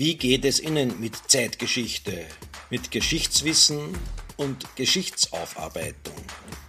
Wie 0.00 0.16
geht 0.16 0.46
es 0.46 0.60
Ihnen 0.60 0.98
mit 0.98 1.14
Zeitgeschichte, 1.30 2.24
mit 2.70 2.90
Geschichtswissen 2.90 3.92
und 4.38 4.74
Geschichtsaufarbeitung? 4.74 6.14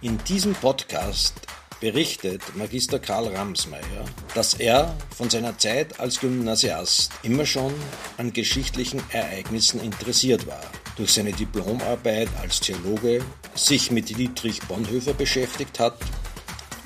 In 0.02 0.18
diesem 0.24 0.52
Podcast 0.52 1.32
berichtet 1.80 2.42
Magister 2.56 2.98
Karl 2.98 3.28
Ramsmeier, 3.28 4.04
dass 4.34 4.52
er 4.52 4.94
von 5.16 5.30
seiner 5.30 5.56
Zeit 5.56 5.98
als 5.98 6.20
Gymnasiast 6.20 7.10
immer 7.22 7.46
schon 7.46 7.72
an 8.18 8.34
geschichtlichen 8.34 9.02
Ereignissen 9.12 9.80
interessiert 9.80 10.46
war. 10.46 10.70
Durch 10.98 11.14
seine 11.14 11.32
Diplomarbeit 11.32 12.28
als 12.42 12.60
Theologe 12.60 13.24
sich 13.54 13.90
mit 13.90 14.10
Dietrich 14.10 14.60
Bonhoeffer 14.68 15.14
beschäftigt 15.14 15.78
hat 15.78 15.96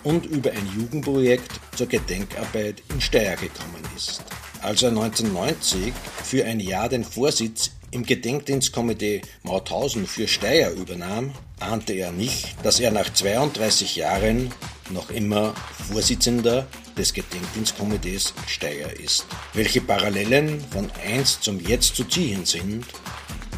und 0.05 0.25
über 0.27 0.53
ein 0.53 0.71
Jugendprojekt 0.79 1.59
zur 1.75 1.89
Gedenkarbeit 1.89 2.85
in 2.91 3.01
Steyr 3.01 3.35
gekommen 3.35 3.83
ist. 3.97 4.23
Als 4.67 4.83
er 4.83 4.89
1990 4.89 5.93
für 6.25 6.45
ein 6.45 6.59
Jahr 6.59 6.89
den 6.89 7.05
Vorsitz 7.05 7.71
im 7.93 8.03
Gedenkdienstkomitee 8.03 9.23
Mauthausen 9.45 10.09
für 10.09 10.27
Steyr 10.27 10.73
übernahm, 10.73 11.31
ahnte 11.61 11.93
er 11.93 12.11
nicht, 12.11 12.57
dass 12.65 12.81
er 12.81 12.91
nach 12.91 13.09
32 13.09 13.95
Jahren 13.95 14.53
noch 14.91 15.11
immer 15.11 15.55
Vorsitzender 15.89 16.67
des 16.99 17.15
Gedenkdienstkomitees 17.15 18.35
Steyr 18.49 18.99
ist. 18.99 19.27
Welche 19.55 19.83
Parallelen 19.83 20.61
von 20.73 20.91
einst 21.07 21.45
zum 21.45 21.61
Jetzt 21.61 21.95
zu 21.95 22.03
ziehen 22.03 22.45
sind, 22.45 22.87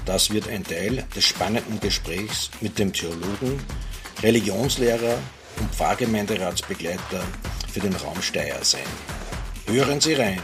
das 0.04 0.30
wird 0.30 0.46
ein 0.50 0.62
Teil 0.62 1.06
des 1.16 1.24
spannenden 1.24 1.80
Gesprächs 1.80 2.50
mit 2.60 2.78
dem 2.78 2.92
Theologen, 2.92 3.58
Religionslehrer 4.22 5.16
und 5.58 5.74
Pfarrgemeinderatsbegleiter 5.74 7.24
für 7.72 7.80
den 7.80 7.94
Raum 7.94 8.20
Steyr 8.20 8.62
sein. 8.62 8.82
Hören 9.66 10.02
Sie 10.02 10.12
rein 10.12 10.42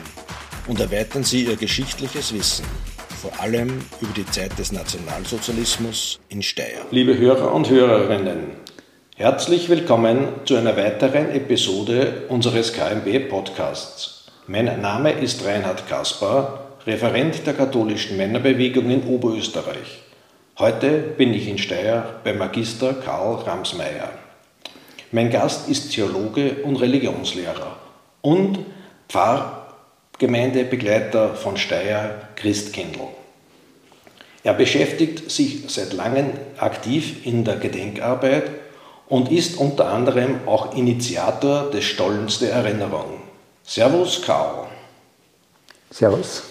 und 0.67 0.81
erweitern 0.81 1.25
Sie 1.25 1.45
Ihr 1.45 1.57
geschichtliches 1.57 2.33
Wissen, 2.33 2.65
vor 3.21 3.33
allem 3.41 3.81
über 4.01 4.13
die 4.17 4.27
Zeit 4.27 4.59
des 4.59 4.73
Nationalsozialismus 4.73 6.21
in 6.29 6.43
Steyr. 6.43 6.87
Liebe 6.91 7.17
Hörer 7.19 7.53
und 7.53 7.69
Hörerinnen, 7.69 8.53
herzlich 9.17 9.69
willkommen 9.69 10.29
zu 10.45 10.57
einer 10.57 10.77
weiteren 10.77 11.31
Episode 11.31 12.23
unseres 12.29 12.73
KMB-Podcasts. 12.73 14.27
Mein 14.47 14.81
Name 14.81 15.13
ist 15.13 15.45
Reinhard 15.45 15.87
Kaspar, 15.89 16.79
Referent 16.87 17.47
der 17.47 17.55
katholischen 17.55 18.17
Männerbewegung 18.17 18.91
in 18.91 19.05
Oberösterreich. 19.05 20.03
Heute 20.59 20.99
bin 20.99 21.33
ich 21.33 21.49
in 21.49 21.59
Steyr 21.59 22.21
bei 22.23 22.33
Magister 22.33 22.95
Karl 22.95 23.37
Ramsmeier. 23.43 24.11
Mein 25.13 25.31
Gast 25.31 25.69
ist 25.69 25.93
Theologe 25.93 26.57
und 26.65 26.77
Religionslehrer 26.77 27.77
und 28.21 28.59
Pfarr 29.09 29.64
Gemeindebegleiter 30.25 31.35
von 31.35 31.59
Steyr, 31.59 32.29
Christ 32.35 32.73
Kendall. 32.73 33.09
Er 34.43 34.55
beschäftigt 34.55 35.31
sich 35.31 35.65
seit 35.69 35.93
langem 35.93 36.31
aktiv 36.57 37.27
in 37.27 37.45
der 37.45 37.57
Gedenkarbeit 37.57 38.45
und 39.07 39.31
ist 39.31 39.59
unter 39.59 39.89
anderem 39.89 40.41
auch 40.47 40.75
Initiator 40.75 41.71
des 41.71 41.85
Stollens 41.85 42.39
der 42.39 42.53
Erinnerung. 42.53 43.21
Servus, 43.65 44.23
Karl. 44.23 44.67
Servus. 45.91 46.45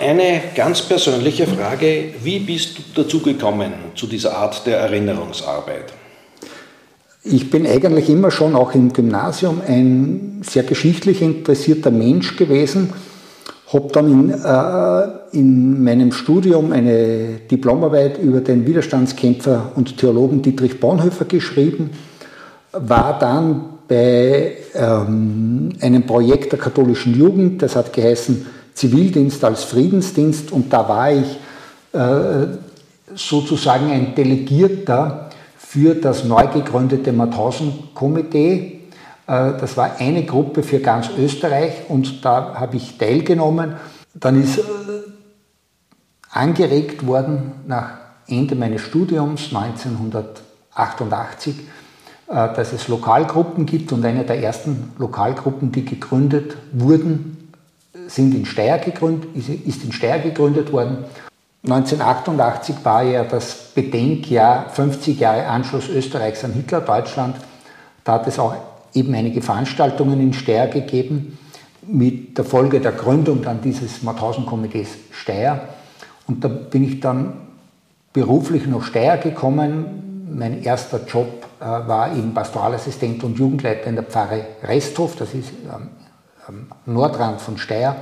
Eine 0.00 0.40
ganz 0.54 0.80
persönliche 0.80 1.46
Frage, 1.46 2.14
wie 2.22 2.38
bist 2.38 2.78
du 2.78 3.02
dazu 3.02 3.20
gekommen 3.20 3.74
zu 3.94 4.06
dieser 4.06 4.38
Art 4.38 4.66
der 4.66 4.78
Erinnerungsarbeit? 4.78 5.92
Ich 7.26 7.48
bin 7.48 7.66
eigentlich 7.66 8.10
immer 8.10 8.30
schon 8.30 8.54
auch 8.54 8.74
im 8.74 8.92
Gymnasium 8.92 9.62
ein 9.66 10.42
sehr 10.44 10.62
geschichtlich 10.62 11.22
interessierter 11.22 11.90
Mensch 11.90 12.36
gewesen, 12.36 12.92
habe 13.72 13.88
dann 13.92 14.10
in, 14.10 14.30
äh, 14.30 15.36
in 15.36 15.82
meinem 15.82 16.12
Studium 16.12 16.70
eine 16.70 17.40
Diplomarbeit 17.50 18.18
über 18.18 18.42
den 18.42 18.66
Widerstandskämpfer 18.66 19.72
und 19.74 19.96
Theologen 19.96 20.42
Dietrich 20.42 20.78
Bonhoeffer 20.78 21.24
geschrieben, 21.24 21.90
war 22.72 23.18
dann 23.18 23.64
bei 23.88 24.58
ähm, 24.74 25.70
einem 25.80 26.04
Projekt 26.04 26.52
der 26.52 26.58
katholischen 26.58 27.18
Jugend, 27.18 27.62
das 27.62 27.74
hat 27.74 27.94
geheißen 27.94 28.44
Zivildienst 28.74 29.42
als 29.42 29.64
Friedensdienst 29.64 30.52
und 30.52 30.70
da 30.70 30.86
war 30.86 31.10
ich 31.10 31.38
äh, 31.94 32.58
sozusagen 33.14 33.90
ein 33.90 34.14
Delegierter 34.14 35.23
für 35.74 35.96
das 35.96 36.22
neu 36.22 36.46
gegründete 36.46 37.12
Mauthausen-Komitee. 37.12 38.80
Äh, 39.26 39.26
das 39.26 39.76
war 39.76 39.96
eine 39.98 40.24
Gruppe 40.24 40.62
für 40.62 40.78
ganz 40.78 41.10
Österreich 41.18 41.72
und 41.88 42.24
da 42.24 42.54
habe 42.54 42.76
ich 42.76 42.96
teilgenommen. 42.96 43.74
Dann 44.14 44.40
ist 44.40 44.58
äh, 44.58 44.62
angeregt 46.30 47.08
worden 47.08 47.54
nach 47.66 47.90
Ende 48.28 48.54
meines 48.54 48.82
Studiums 48.82 49.52
1988, 49.52 51.56
äh, 51.58 51.64
dass 52.54 52.72
es 52.72 52.86
Lokalgruppen 52.86 53.66
gibt 53.66 53.90
und 53.90 54.04
eine 54.04 54.22
der 54.22 54.40
ersten 54.40 54.92
Lokalgruppen, 54.96 55.72
die 55.72 55.84
gegründet 55.84 56.56
wurden, 56.70 57.52
sind 58.06 58.32
in 58.32 58.46
Steyr 58.46 58.78
gegründet, 58.78 59.30
ist 59.34 59.82
in 59.82 59.90
Steyr 59.90 60.20
gegründet 60.20 60.72
worden 60.72 60.98
1988 61.64 62.76
war 62.84 63.02
ja 63.02 63.24
das 63.24 63.70
Bedenkjahr 63.74 64.68
50 64.68 65.18
Jahre 65.18 65.46
Anschluss 65.46 65.88
Österreichs 65.88 66.44
an 66.44 66.52
Hitler-Deutschland. 66.52 67.36
Da 68.04 68.12
hat 68.12 68.26
es 68.26 68.38
auch 68.38 68.54
eben 68.92 69.14
einige 69.14 69.40
Veranstaltungen 69.40 70.20
in 70.20 70.34
Steyr 70.34 70.66
gegeben 70.66 71.38
mit 71.86 72.36
der 72.36 72.44
Folge 72.44 72.80
der 72.80 72.92
Gründung 72.92 73.40
dann 73.40 73.62
dieses 73.62 74.02
Mauthausen-Komitees 74.02 74.88
Steyr. 75.10 75.68
Und 76.26 76.44
da 76.44 76.48
bin 76.48 76.84
ich 76.84 77.00
dann 77.00 77.32
beruflich 78.12 78.66
nach 78.66 78.82
Steyr 78.82 79.16
gekommen. 79.16 80.28
Mein 80.36 80.62
erster 80.62 81.00
Job 81.06 81.46
äh, 81.60 81.64
war 81.64 82.14
eben 82.14 82.34
Pastoralassistent 82.34 83.24
und 83.24 83.38
Jugendleiter 83.38 83.86
in 83.86 83.94
der 83.94 84.04
Pfarre 84.04 84.44
Resthof, 84.62 85.16
das 85.16 85.32
ist 85.32 85.50
ähm, 85.64 85.88
am 86.46 86.66
Nordrand 86.84 87.40
von 87.40 87.56
Steyr. 87.56 87.96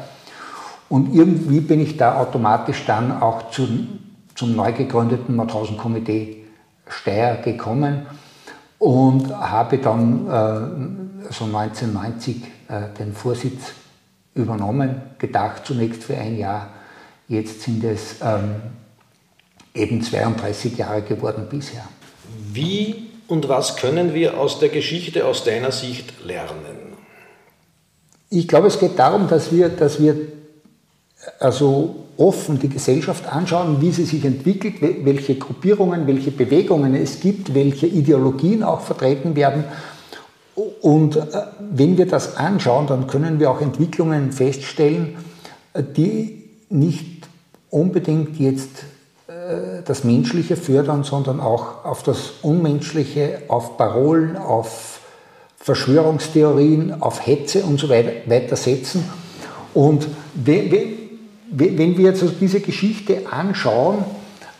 Und 0.92 1.14
irgendwie 1.14 1.60
bin 1.60 1.80
ich 1.80 1.96
da 1.96 2.18
automatisch 2.18 2.84
dann 2.84 3.22
auch 3.22 3.50
zum, 3.50 3.98
zum 4.34 4.54
neu 4.54 4.74
gegründeten 4.74 5.34
Mauthausen-Komitee 5.36 6.44
Steyr 6.86 7.36
gekommen 7.36 8.04
und 8.78 9.34
habe 9.34 9.78
dann 9.78 10.26
äh, 10.26 11.32
so 11.32 11.46
1990 11.46 12.36
äh, 12.68 12.94
den 12.98 13.14
Vorsitz 13.14 13.72
übernommen, 14.34 15.00
gedacht 15.16 15.64
zunächst 15.64 16.04
für 16.04 16.18
ein 16.18 16.36
Jahr. 16.36 16.68
Jetzt 17.26 17.62
sind 17.62 17.82
es 17.84 18.16
ähm, 18.22 18.56
eben 19.72 20.02
32 20.02 20.76
Jahre 20.76 21.00
geworden 21.00 21.46
bisher. 21.48 21.88
Wie 22.52 23.08
und 23.28 23.48
was 23.48 23.76
können 23.76 24.12
wir 24.12 24.38
aus 24.38 24.58
der 24.58 24.68
Geschichte 24.68 25.24
aus 25.24 25.42
deiner 25.42 25.72
Sicht 25.72 26.22
lernen? 26.26 26.98
Ich 28.28 28.46
glaube, 28.46 28.66
es 28.66 28.78
geht 28.78 28.98
darum, 28.98 29.26
dass 29.26 29.52
wir, 29.52 29.70
dass 29.70 29.98
wir 29.98 30.41
also 31.38 31.96
offen 32.16 32.58
die 32.58 32.68
Gesellschaft 32.68 33.32
anschauen, 33.32 33.80
wie 33.80 33.92
sie 33.92 34.04
sich 34.04 34.24
entwickelt, 34.24 34.74
welche 34.80 35.36
Gruppierungen, 35.36 36.06
welche 36.06 36.30
Bewegungen 36.30 36.94
es 36.94 37.20
gibt, 37.20 37.54
welche 37.54 37.86
Ideologien 37.86 38.62
auch 38.62 38.80
vertreten 38.80 39.36
werden. 39.36 39.64
Und 40.80 41.16
äh, 41.16 41.22
wenn 41.58 41.96
wir 41.96 42.06
das 42.06 42.36
anschauen, 42.36 42.86
dann 42.86 43.06
können 43.06 43.40
wir 43.40 43.50
auch 43.50 43.60
Entwicklungen 43.60 44.32
feststellen, 44.32 45.16
äh, 45.72 45.82
die 45.82 46.50
nicht 46.68 47.28
unbedingt 47.70 48.38
jetzt 48.38 48.84
äh, 49.28 49.82
das 49.84 50.04
Menschliche 50.04 50.56
fördern, 50.56 51.04
sondern 51.04 51.40
auch 51.40 51.84
auf 51.84 52.02
das 52.02 52.34
Unmenschliche, 52.42 53.42
auf 53.48 53.78
Parolen, 53.78 54.36
auf 54.36 55.00
Verschwörungstheorien, 55.56 57.00
auf 57.00 57.24
Hetze 57.24 57.62
und 57.62 57.78
so 57.78 57.88
weiter 57.88 58.56
setzen. 58.56 59.08
Und 59.72 60.08
wir 61.52 62.04
jetzt 62.04 62.24
diese 62.40 62.60
Geschichte 62.60 63.30
anschauen, 63.30 64.04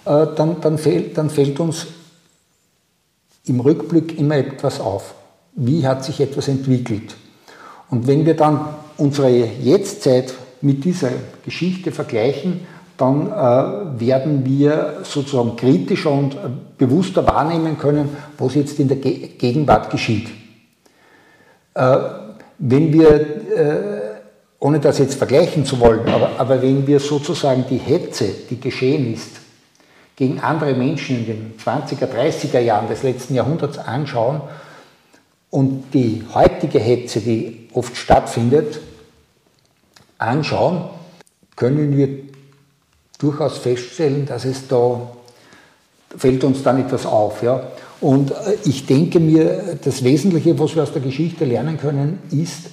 äh, 0.05 0.27
dann, 0.37 0.61
dann, 0.61 0.79
fällt, 0.79 1.17
dann 1.17 1.31
fällt 1.31 1.59
uns 1.61 1.87
im 3.47 3.61
Rückblick 3.61 4.19
immer 4.19 4.37
etwas 4.37 4.81
auf. 4.81 5.15
Wie 5.55 5.87
hat 5.87 6.05
sich 6.05 6.21
etwas 6.21 6.49
entwickelt? 6.49 7.15
Und 7.91 8.06
wenn 8.06 8.25
wir 8.25 8.35
dann 8.35 8.61
unsere 8.97 9.31
Jetztzeit 9.31 10.33
mit 10.61 10.85
dieser 10.85 11.11
Geschichte 11.44 11.93
vergleichen, 11.93 12.67
dann 12.97 13.27
äh, 13.27 14.00
werden 14.00 14.44
wir 14.44 15.00
sozusagen 15.03 15.56
kritischer 15.56 16.11
und 16.11 16.35
äh, 16.35 16.39
bewusster 16.79 17.27
wahrnehmen 17.27 17.79
können, 17.79 18.17
was 18.39 18.55
jetzt 18.55 18.79
in 18.79 18.89
der 18.89 18.99
Ge 18.99 19.29
Gegenwart 19.39 19.91
geschieht. 19.91 20.29
Äh, 21.75 21.97
wenn 22.59 22.93
wir 22.93 23.11
äh, 23.11 24.01
ohne 24.62 24.79
das 24.79 24.99
jetzt 24.99 25.17
vergleichen 25.17 25.64
zu 25.64 25.81
wollen, 25.81 26.09
aber, 26.09 26.38
aber 26.38 26.62
wenn 26.62 26.87
wir 26.87 27.00
sozusagen 27.00 27.64
die 27.69 27.79
Hetze, 27.79 28.29
die 28.49 28.61
geschehen 28.61 29.12
ist, 29.12 29.41
gegen 30.14 30.38
andere 30.38 30.75
Menschen 30.75 31.19
in 31.19 31.26
den 31.26 31.55
20er, 31.59 32.06
30er 32.06 32.61
Jahren 32.61 32.87
des 32.87 33.03
letzten 33.03 33.35
Jahrhunderts 33.35 33.79
anschauen 33.79 34.41
und 35.50 35.93
die 35.93 36.23
heutige 36.32 36.79
Hetze, 36.79 37.20
die 37.20 37.70
oft 37.73 37.97
stattfindet, 37.97 38.79
anschauen, 40.19 40.91
können 41.56 41.97
wir 41.97 42.08
durchaus 43.19 43.58
feststellen, 43.58 44.26
dass 44.26 44.44
es 44.44 44.69
da 44.69 45.11
fällt 46.17 46.44
uns 46.44 46.62
dann 46.62 46.79
etwas 46.79 47.05
auf. 47.05 47.43
Ja? 47.43 47.65
Und 48.00 48.31
äh, 48.31 48.35
ich 48.65 48.87
denke 48.87 49.19
mir, 49.19 49.76
das 49.82 50.05
Wesentliche, 50.05 50.56
was 50.56 50.76
wir 50.76 50.85
aus 50.85 50.93
der 50.93 51.03
Geschichte 51.03 51.47
lernen 51.47 51.79
können, 51.79 52.20
ist, 52.31 52.69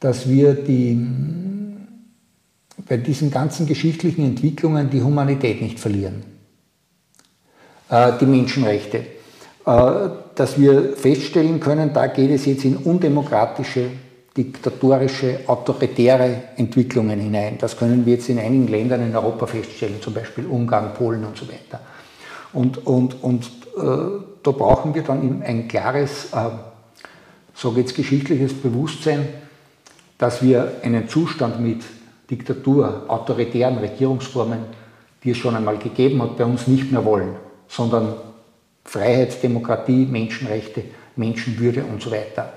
dass 0.00 0.28
wir 0.28 0.54
die, 0.54 1.06
bei 2.88 2.96
diesen 2.96 3.30
ganzen 3.30 3.66
geschichtlichen 3.66 4.24
Entwicklungen 4.24 4.90
die 4.90 5.02
Humanität 5.02 5.60
nicht 5.60 5.78
verlieren, 5.78 6.24
äh, 7.90 8.12
die 8.18 8.26
Menschenrechte. 8.26 9.04
Äh, 9.66 10.08
dass 10.34 10.58
wir 10.58 10.96
feststellen 10.96 11.60
können, 11.60 11.92
da 11.92 12.06
geht 12.06 12.30
es 12.30 12.46
jetzt 12.46 12.64
in 12.64 12.78
undemokratische, 12.78 13.90
diktatorische, 14.34 15.40
autoritäre 15.46 16.44
Entwicklungen 16.56 17.20
hinein. 17.20 17.58
Das 17.58 17.76
können 17.76 18.06
wir 18.06 18.14
jetzt 18.14 18.30
in 18.30 18.38
einigen 18.38 18.68
Ländern 18.68 19.06
in 19.06 19.14
Europa 19.14 19.46
feststellen, 19.46 20.00
zum 20.00 20.14
Beispiel 20.14 20.46
Ungarn, 20.46 20.94
Polen 20.94 21.24
und 21.24 21.36
so 21.36 21.46
weiter. 21.46 21.80
Und, 22.54 22.86
und, 22.86 23.22
und 23.22 23.44
äh, 23.76 24.22
da 24.42 24.50
brauchen 24.50 24.94
wir 24.94 25.02
dann 25.02 25.42
ein 25.42 25.68
klares, 25.68 26.28
äh, 26.32 26.48
so 27.54 27.72
jetzt 27.76 27.94
geschichtliches 27.94 28.54
Bewusstsein, 28.54 29.28
dass 30.20 30.42
wir 30.42 30.74
einen 30.82 31.08
Zustand 31.08 31.60
mit 31.60 31.82
Diktatur, 32.30 33.04
autoritären 33.08 33.78
Regierungsformen, 33.78 34.58
die 35.24 35.30
es 35.30 35.38
schon 35.38 35.56
einmal 35.56 35.78
gegeben 35.78 36.22
hat, 36.22 36.36
bei 36.36 36.44
uns 36.44 36.66
nicht 36.66 36.92
mehr 36.92 37.04
wollen, 37.06 37.36
sondern 37.66 38.12
Freiheit, 38.84 39.42
Demokratie, 39.42 40.04
Menschenrechte, 40.04 40.84
Menschenwürde 41.16 41.84
und 41.84 42.02
so 42.02 42.10
weiter. 42.10 42.52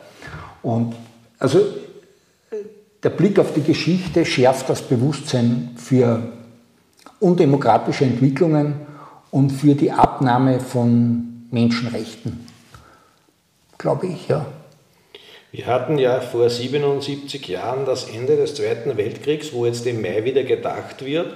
Und 0.62 0.94
also 1.39 1.62
der 3.01 3.10
Blick 3.10 3.39
auf 3.39 3.54
die 3.54 3.63
Geschichte 3.63 4.25
schärft 4.25 4.69
das 4.69 4.81
Bewusstsein 4.81 5.71
für 5.77 6.21
undemokratische 7.21 8.04
Entwicklungen 8.04 8.75
und 9.31 9.51
für 9.51 9.74
die 9.74 9.92
Abnahme 9.92 10.60
von 10.60 11.45
Menschenrechten, 11.50 12.45
glaube 13.77 14.07
ich, 14.07 14.27
ja. 14.27 14.45
Wir 15.53 15.67
hatten 15.67 16.00
ja 16.00 16.19
vor 16.19 16.50
77 16.50 17.47
Jahren 17.47 17.85
das 17.85 18.09
Ende 18.09 18.38
des 18.38 18.55
Zweiten 18.55 18.97
Weltkriegs, 18.97 19.53
wo 19.53 19.67
jetzt 19.67 19.85
im 19.85 20.01
Mai 20.01 20.23
wieder 20.23 20.44
gedacht 20.44 21.05
wird. 21.05 21.27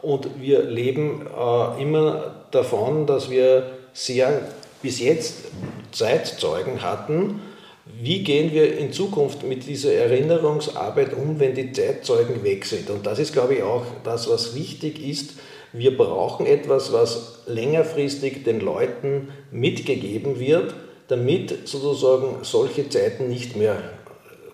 Und 0.00 0.40
wir 0.40 0.62
leben 0.62 1.26
äh, 1.26 1.82
immer 1.82 2.36
davon, 2.52 3.06
dass 3.06 3.28
wir 3.28 3.72
sehr 3.92 4.48
bis 4.80 4.98
jetzt 4.98 5.48
Zeitzeugen 5.92 6.80
hatten. 6.80 7.42
Wie 7.84 8.24
gehen 8.24 8.54
wir 8.54 8.78
in 8.78 8.94
Zukunft 8.94 9.42
mit 9.42 9.66
dieser 9.66 9.92
Erinnerungsarbeit 9.92 11.12
um, 11.12 11.38
wenn 11.38 11.54
die 11.54 11.72
Zeitzeugen 11.72 12.44
weg 12.44 12.64
sind? 12.64 12.88
Und 12.88 13.04
das 13.04 13.18
ist, 13.18 13.34
glaube 13.34 13.56
ich, 13.56 13.62
auch 13.62 13.84
das, 14.04 14.30
was 14.30 14.54
wichtig 14.54 15.06
ist, 15.06 15.34
wir 15.74 15.94
brauchen 15.94 16.46
etwas, 16.46 16.94
was 16.94 17.42
längerfristig 17.44 18.42
den 18.42 18.60
Leuten 18.60 19.28
mitgegeben 19.50 20.40
wird, 20.40 20.72
damit 21.08 21.68
sozusagen 21.68 22.38
solche 22.42 22.88
Zeiten 22.88 23.28
nicht 23.28 23.56
mehr 23.56 23.76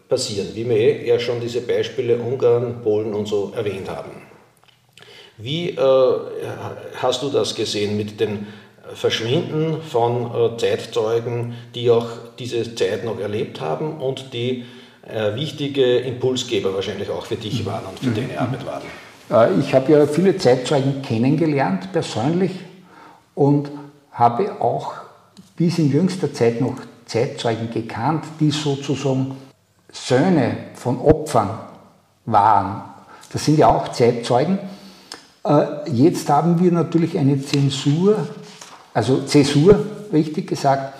passieren, 0.08 0.49
wie 0.54 0.69
wir 0.69 0.76
eh 0.76 1.08
ja 1.08 1.19
schon 1.19 1.40
diese 1.40 1.62
Beispiele 1.62 2.19
Ungarn, 2.19 2.82
Polen 2.82 3.14
und 3.14 3.26
so 3.26 3.52
erwähnt 3.56 3.88
haben. 3.88 4.10
Wie 5.38 5.70
äh, 5.70 6.12
hast 6.96 7.22
du 7.22 7.31
das 7.31 7.54
gesehen 7.54 7.96
mit 7.96 8.20
dem 8.20 8.46
Verschwinden 8.94 9.81
von 9.82 10.26
äh, 10.26 10.56
Zeitzeugen, 10.58 11.54
die 11.75 11.90
auch 11.90 12.06
diese 12.38 12.75
Zeit 12.75 13.05
noch 13.05 13.19
erlebt 13.19 13.60
haben 13.60 14.00
und 14.00 14.34
die 14.34 14.64
äh, 15.08 15.34
wichtige 15.34 15.98
Impulsgeber 15.98 16.75
wahrscheinlich 16.75 17.08
auch 17.08 17.25
für 17.25 17.37
dich 17.37 17.64
waren 17.64 17.87
und 17.87 17.98
für 17.98 18.10
mhm. 18.10 18.14
deine 18.14 18.40
Arbeit 18.40 18.66
waren? 18.66 18.82
Ich 19.60 19.72
habe 19.72 19.93
ja 19.93 20.06
viele 20.06 20.37
Zeitzeugen 20.37 21.00
kennengelernt, 21.00 21.90
persönlich, 21.93 22.52
und 23.34 23.70
habe 24.10 24.60
auch 24.60 24.93
bis 25.56 25.78
in 25.78 25.90
jüngster 25.90 26.32
Zeit 26.32 26.60
noch 26.60 26.76
Zeitzeugen 27.06 27.70
gekannt, 27.70 28.25
die 28.40 28.50
sozusagen 28.50 29.37
Söhne 29.90 30.56
von 30.75 30.99
Opfern 31.00 31.50
waren. 32.25 32.82
Das 33.32 33.44
sind 33.44 33.58
ja 33.58 33.69
auch 33.69 33.88
Zeitzeugen. 33.88 34.58
Äh, 35.44 35.90
jetzt 35.90 36.28
haben 36.28 36.60
wir 36.60 36.72
natürlich 36.72 37.19
eine 37.19 37.40
Zensur, 37.43 38.28
also 38.94 39.22
Zäsur, 39.22 39.84
richtig 40.12 40.49
gesagt, 40.49 40.94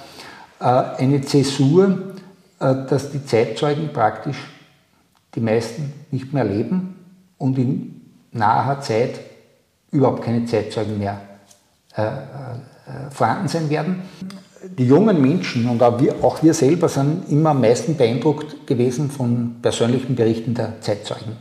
äh, 0.61 0.65
eine 0.65 1.23
Zäsur, 1.23 2.13
dass 2.59 3.11
die 3.11 3.27
Zeitzeugen 3.27 3.93
praktisch 3.93 4.37
die 5.35 5.41
meisten 5.41 5.93
nicht 6.13 6.33
mehr 6.33 6.45
leben 6.45 6.95
und 7.37 7.59
in 7.59 8.03
naher 8.31 8.81
Zeit 8.81 9.19
überhaupt 9.91 10.23
keine 10.23 10.45
Zeitzeugen 10.47 10.99
mehr 10.99 11.21
äh, 11.97 12.07
äh, 12.07 13.11
vorhanden 13.11 13.49
sein 13.49 13.71
werden. 13.71 14.03
Die 14.79 14.87
jungen 14.87 15.21
Menschen 15.21 15.69
und 15.69 15.83
auch 15.83 16.01
wir, 16.01 16.15
auch 16.23 16.43
wir 16.43 16.55
selber 16.55 16.89
sind 16.89 17.31
immer 17.31 17.51
am 17.51 17.61
meisten 17.61 17.97
beeindruckt 17.97 18.67
gewesen 18.67 19.11
von 19.11 19.57
persönlichen 19.61 20.15
Berichten 20.15 20.55
der 20.55 20.81
Zeitzeugen. 20.81 21.37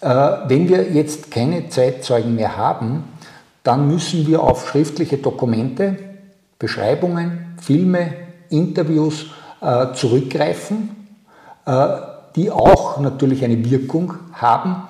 Äh, 0.00 0.08
wenn 0.48 0.68
wir 0.68 0.92
jetzt 0.92 1.30
keine 1.30 1.68
Zeitzeugen 1.68 2.34
mehr 2.34 2.56
haben, 2.56 3.04
dann 3.62 3.88
müssen 3.88 4.26
wir 4.26 4.42
auf 4.42 4.68
schriftliche 4.68 5.18
Dokumente, 5.18 5.96
Beschreibungen, 6.58 7.56
Filme, 7.60 8.12
Interviews 8.50 9.26
äh, 9.60 9.92
zurückgreifen, 9.94 10.90
äh, 11.64 11.86
die 12.36 12.50
auch 12.50 13.00
natürlich 13.00 13.44
eine 13.44 13.64
Wirkung 13.70 14.14
haben 14.32 14.88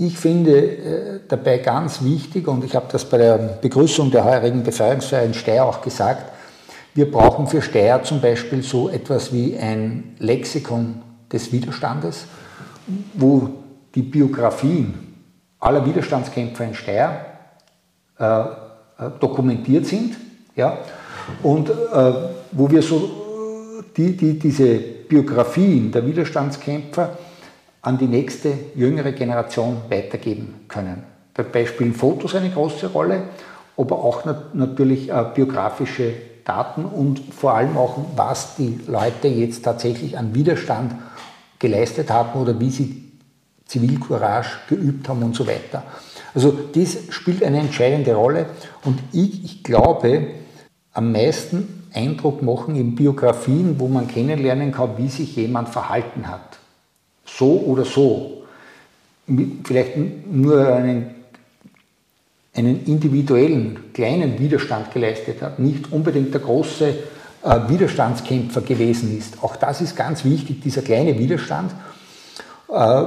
ich 0.00 0.16
finde 0.16 0.52
äh, 0.52 1.20
dabei 1.26 1.58
ganz 1.58 2.04
wichtig, 2.04 2.46
und 2.46 2.62
ich 2.62 2.76
habe 2.76 2.86
das 2.90 3.04
bei 3.04 3.18
der 3.18 3.36
Begrüßung 3.36 4.12
der 4.12 4.24
heurigen 4.24 4.62
Befreiungsfeier 4.62 5.24
in 5.24 5.34
Steyr 5.34 5.64
auch 5.64 5.82
gesagt, 5.82 6.22
wir 6.98 7.08
brauchen 7.12 7.46
für 7.46 7.62
Steyr 7.62 8.02
zum 8.02 8.20
Beispiel 8.20 8.60
so 8.60 8.88
etwas 8.88 9.32
wie 9.32 9.56
ein 9.56 10.16
Lexikon 10.18 11.00
des 11.32 11.52
Widerstandes, 11.52 12.24
wo 13.14 13.50
die 13.94 14.02
Biografien 14.02 14.94
aller 15.60 15.86
Widerstandskämpfer 15.86 16.64
in 16.64 16.74
Steyr 16.74 17.24
äh, 18.18 18.24
äh, 18.24 18.46
dokumentiert 19.20 19.86
sind 19.86 20.16
ja, 20.56 20.76
und 21.44 21.70
äh, 21.70 21.74
wo 22.50 22.68
wir 22.68 22.82
so 22.82 23.84
die, 23.96 24.16
die, 24.16 24.36
diese 24.36 24.78
Biografien 24.78 25.92
der 25.92 26.04
Widerstandskämpfer 26.04 27.16
an 27.80 27.96
die 27.96 28.08
nächste 28.08 28.52
jüngere 28.74 29.12
Generation 29.12 29.82
weitergeben 29.88 30.64
können. 30.66 31.04
Dabei 31.32 31.64
spielen 31.64 31.94
Fotos 31.94 32.34
eine 32.34 32.50
große 32.50 32.88
Rolle, 32.88 33.22
aber 33.76 34.02
auch 34.04 34.24
natürlich 34.52 35.10
äh, 35.10 35.26
biografische 35.32 36.12
Daten 36.48 36.84
und 36.84 37.20
vor 37.32 37.54
allem 37.54 37.76
auch, 37.76 37.98
was 38.16 38.56
die 38.56 38.80
Leute 38.86 39.28
jetzt 39.28 39.64
tatsächlich 39.64 40.16
an 40.18 40.34
Widerstand 40.34 40.94
geleistet 41.58 42.10
haben 42.10 42.40
oder 42.40 42.58
wie 42.58 42.70
sie 42.70 43.04
Zivilcourage 43.66 44.58
geübt 44.68 45.08
haben 45.08 45.22
und 45.22 45.36
so 45.36 45.46
weiter. 45.46 45.82
Also 46.34 46.50
dies 46.50 46.98
spielt 47.10 47.44
eine 47.44 47.60
entscheidende 47.60 48.14
Rolle 48.14 48.46
und 48.84 48.98
ich, 49.12 49.44
ich 49.44 49.62
glaube, 49.62 50.28
am 50.92 51.12
meisten 51.12 51.84
Eindruck 51.92 52.42
machen 52.42 52.76
in 52.76 52.94
Biografien, 52.94 53.78
wo 53.78 53.88
man 53.88 54.08
kennenlernen 54.08 54.72
kann, 54.72 54.96
wie 54.96 55.08
sich 55.08 55.36
jemand 55.36 55.68
verhalten 55.68 56.28
hat 56.28 56.58
so 57.28 57.60
oder 57.66 57.84
so, 57.84 58.42
vielleicht 59.64 59.96
nur 60.26 60.66
einen, 60.74 61.14
einen 62.58 62.84
individuellen 62.86 63.92
kleinen 63.92 64.38
Widerstand 64.38 64.92
geleistet 64.92 65.40
hat, 65.42 65.58
nicht 65.60 65.92
unbedingt 65.92 66.34
der 66.34 66.40
große 66.40 66.88
äh, 66.88 67.60
Widerstandskämpfer 67.68 68.62
gewesen 68.62 69.16
ist. 69.16 69.42
Auch 69.42 69.54
das 69.54 69.80
ist 69.80 69.94
ganz 69.94 70.24
wichtig, 70.24 70.60
dieser 70.60 70.82
kleine 70.82 71.16
Widerstand. 71.18 71.72
Äh, 72.68 73.04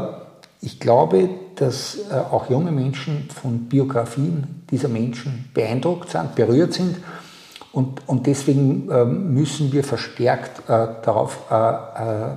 ich 0.62 0.80
glaube, 0.80 1.30
dass 1.56 1.98
äh, 2.10 2.14
auch 2.14 2.50
junge 2.50 2.72
Menschen 2.72 3.28
von 3.30 3.66
Biografien 3.66 4.64
dieser 4.72 4.88
Menschen 4.88 5.50
beeindruckt 5.54 6.12
sind, 6.12 6.34
berührt 6.36 6.74
sind. 6.74 6.98
Und, 7.74 8.08
und 8.08 8.28
deswegen 8.28 8.90
äh, 8.90 9.04
müssen 9.06 9.74
wir 9.74 9.84
verstärkt 9.84 10.60
äh, 10.70 10.88
darauf 11.04 11.40
äh, 11.50 12.36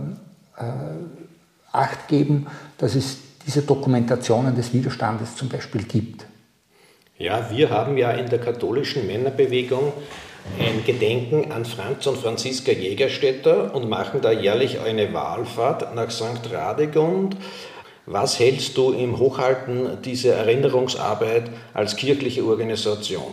Acht 1.72 2.06
geben, 2.06 2.46
dass 2.78 2.94
es 2.94 3.16
diese 3.44 3.62
Dokumentationen 3.62 4.54
des 4.54 4.72
Widerstandes 4.72 5.34
zum 5.34 5.48
Beispiel 5.48 5.82
gibt. 5.82 6.24
Ja, 7.16 7.48
wir 7.48 7.70
haben 7.70 7.96
ja 7.96 8.10
in 8.10 8.28
der 8.28 8.40
katholischen 8.40 9.06
Männerbewegung 9.06 9.92
ein 10.58 10.84
Gedenken 10.84 11.52
an 11.52 11.64
Franz 11.64 12.08
und 12.08 12.18
Franziska 12.18 12.72
Jägerstätter 12.72 13.72
und 13.72 13.88
machen 13.88 14.20
da 14.20 14.32
jährlich 14.32 14.80
eine 14.80 15.12
Wahlfahrt 15.14 15.94
nach 15.94 16.10
St. 16.10 16.50
Radegund. 16.52 17.36
Was 18.06 18.40
hältst 18.40 18.76
du 18.76 18.90
im 18.90 19.16
Hochhalten 19.16 20.02
dieser 20.04 20.34
Erinnerungsarbeit 20.34 21.44
als 21.72 21.94
kirchliche 21.94 22.44
Organisation? 22.44 23.32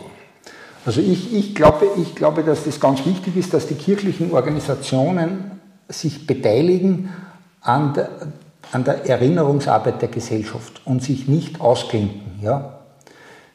Also 0.86 1.00
ich, 1.00 1.34
ich, 1.34 1.54
glaube, 1.56 1.88
ich 2.00 2.14
glaube, 2.14 2.44
dass 2.44 2.62
das 2.62 2.78
ganz 2.78 3.04
wichtig 3.04 3.36
ist, 3.36 3.52
dass 3.52 3.66
die 3.66 3.74
kirchlichen 3.74 4.30
Organisationen 4.30 5.60
sich 5.88 6.24
beteiligen 6.24 7.12
an 7.60 7.94
der, 7.94 8.10
an 8.70 8.84
der 8.84 9.04
Erinnerungsarbeit 9.06 10.00
der 10.00 10.08
Gesellschaft 10.08 10.82
und 10.84 11.02
sich 11.02 11.26
nicht 11.26 11.60
ausklinken. 11.60 12.38
Ja? 12.40 12.81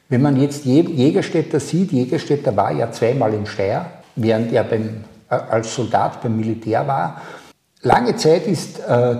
Wenn 0.09 0.21
man 0.21 0.39
jetzt 0.39 0.65
Jägerstätter 0.65 1.59
sieht, 1.59 1.91
Jägerstätter 1.91 2.55
war 2.55 2.71
ja 2.71 2.91
zweimal 2.91 3.33
in 3.33 3.45
Steyr, 3.45 3.85
während 4.15 4.53
er 4.53 4.63
beim, 4.63 5.03
äh, 5.29 5.35
als 5.35 5.75
Soldat 5.75 6.21
beim 6.21 6.37
Militär 6.37 6.87
war. 6.87 7.21
Lange 7.81 8.15
Zeit 8.15 8.47
ist 8.47 8.79
äh, 8.79 9.15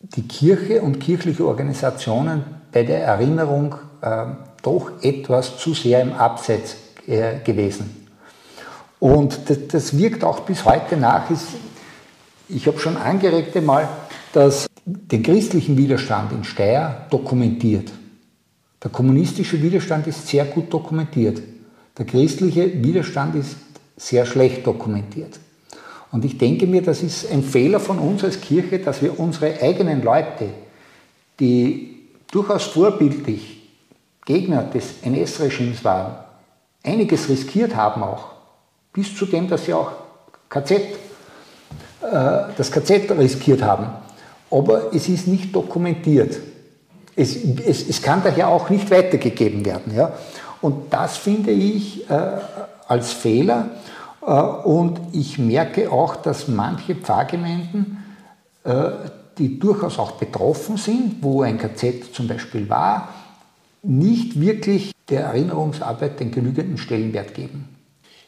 die 0.00 0.28
Kirche 0.28 0.82
und 0.82 1.00
kirchliche 1.00 1.46
Organisationen 1.46 2.44
bei 2.70 2.82
der 2.82 3.04
Erinnerung 3.04 3.76
äh, 4.02 4.26
doch 4.62 4.90
etwas 5.02 5.58
zu 5.58 5.74
sehr 5.74 6.02
im 6.02 6.12
Abseits 6.12 6.76
äh, 7.06 7.38
gewesen. 7.44 8.06
Und 9.00 9.50
das, 9.50 9.58
das, 9.68 9.98
wirkt 9.98 10.22
auch 10.22 10.40
bis 10.40 10.64
heute 10.64 10.96
nach. 10.96 11.28
Ist, 11.30 11.48
ich 12.48 12.66
habe 12.66 12.78
schon 12.78 12.96
angeregt 12.96 13.56
einmal, 13.56 13.88
dass 14.32 14.66
den 14.84 15.22
christlichen 15.22 15.76
Widerstand 15.76 16.32
in 16.32 16.44
Steyr 16.44 17.06
dokumentiert. 17.10 17.90
Der 18.82 18.90
kommunistische 18.90 19.62
Widerstand 19.62 20.06
ist 20.06 20.26
sehr 20.26 20.44
gut 20.44 20.72
dokumentiert. 20.72 21.40
Der 21.96 22.04
christliche 22.04 22.82
Widerstand 22.82 23.34
ist 23.36 23.56
sehr 23.96 24.26
schlecht 24.26 24.66
dokumentiert. 24.66 25.38
Und 26.10 26.24
ich 26.24 26.36
denke 26.36 26.66
mir, 26.66 26.82
das 26.82 27.02
ist 27.02 27.30
ein 27.30 27.42
Fehler 27.42 27.80
von 27.80 27.98
uns 27.98 28.24
als 28.24 28.40
Kirche, 28.40 28.78
dass 28.78 29.00
wir 29.02 29.18
unsere 29.18 29.60
eigenen 29.62 30.02
Leute, 30.02 30.48
die 31.38 32.08
durchaus 32.30 32.64
vorbildlich 32.64 33.62
Gegner 34.24 34.62
des 34.62 35.02
NS-Regimes 35.02 35.84
waren, 35.84 36.16
einiges 36.82 37.28
riskiert 37.28 37.74
haben 37.76 38.02
auch, 38.02 38.32
bis 38.92 39.16
zu 39.16 39.26
dem, 39.26 39.48
dass 39.48 39.64
sie 39.64 39.74
auch 39.74 39.92
KZ, 40.48 40.70
äh, 40.70 40.84
das 42.56 42.70
KZ 42.70 43.10
riskiert 43.12 43.62
haben. 43.62 43.86
Aber 44.50 44.94
es 44.94 45.08
ist 45.08 45.28
nicht 45.28 45.54
dokumentiert. 45.54 46.38
Es, 47.14 47.36
es, 47.36 47.88
es 47.88 48.02
kann 48.02 48.22
daher 48.24 48.48
auch 48.48 48.70
nicht 48.70 48.90
weitergegeben 48.90 49.64
werden. 49.64 49.94
Ja? 49.94 50.12
Und 50.60 50.92
das 50.92 51.18
finde 51.18 51.50
ich 51.50 52.08
äh, 52.08 52.38
als 52.88 53.12
Fehler. 53.12 53.70
Äh, 54.24 54.32
und 54.32 55.00
ich 55.12 55.38
merke 55.38 55.90
auch, 55.90 56.16
dass 56.16 56.48
manche 56.48 56.94
Pfarrgemeinden, 56.94 58.02
äh, 58.64 58.90
die 59.38 59.58
durchaus 59.58 59.98
auch 59.98 60.12
betroffen 60.12 60.76
sind, 60.76 61.16
wo 61.22 61.42
ein 61.42 61.58
KZ 61.58 62.14
zum 62.14 62.28
Beispiel 62.28 62.68
war, 62.68 63.08
nicht 63.82 64.40
wirklich 64.40 64.92
der 65.08 65.24
Erinnerungsarbeit 65.24 66.20
den 66.20 66.30
genügenden 66.30 66.78
Stellenwert 66.78 67.34
geben. 67.34 67.68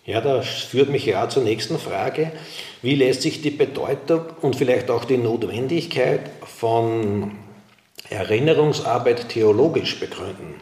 Ja, 0.06 0.20
das 0.20 0.46
führt 0.46 0.90
mich 0.90 1.06
ja 1.06 1.28
zur 1.28 1.44
nächsten 1.44 1.78
Frage. 1.78 2.32
Wie 2.82 2.94
lässt 2.94 3.22
sich 3.22 3.40
die 3.40 3.50
Bedeutung 3.50 4.22
und 4.42 4.56
vielleicht 4.56 4.90
auch 4.90 5.04
die 5.04 5.16
Notwendigkeit 5.16 6.30
von 6.42 7.32
Erinnerungsarbeit 8.14 9.28
theologisch 9.28 10.00
begründen? 10.00 10.54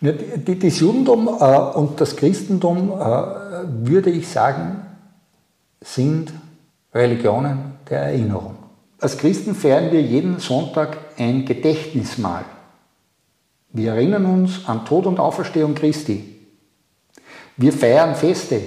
Das 0.00 0.80
Judentum 0.80 1.28
äh, 1.28 1.78
und 1.78 2.00
das 2.00 2.16
Christentum, 2.16 2.92
äh, 2.92 3.04
würde 3.88 4.10
ich 4.10 4.28
sagen, 4.28 4.82
sind 5.80 6.32
Religionen 6.94 7.74
der 7.88 8.00
Erinnerung. 8.02 8.56
Als 9.00 9.16
Christen 9.18 9.54
feiern 9.54 9.92
wir 9.92 10.00
jeden 10.00 10.38
Sonntag 10.38 10.96
ein 11.18 11.44
Gedächtnismahl. 11.44 12.44
Wir 13.72 13.92
erinnern 13.92 14.24
uns 14.24 14.66
an 14.66 14.84
Tod 14.84 15.06
und 15.06 15.18
Auferstehung 15.18 15.74
Christi. 15.74 16.36
Wir 17.56 17.72
feiern 17.72 18.14
Feste 18.14 18.60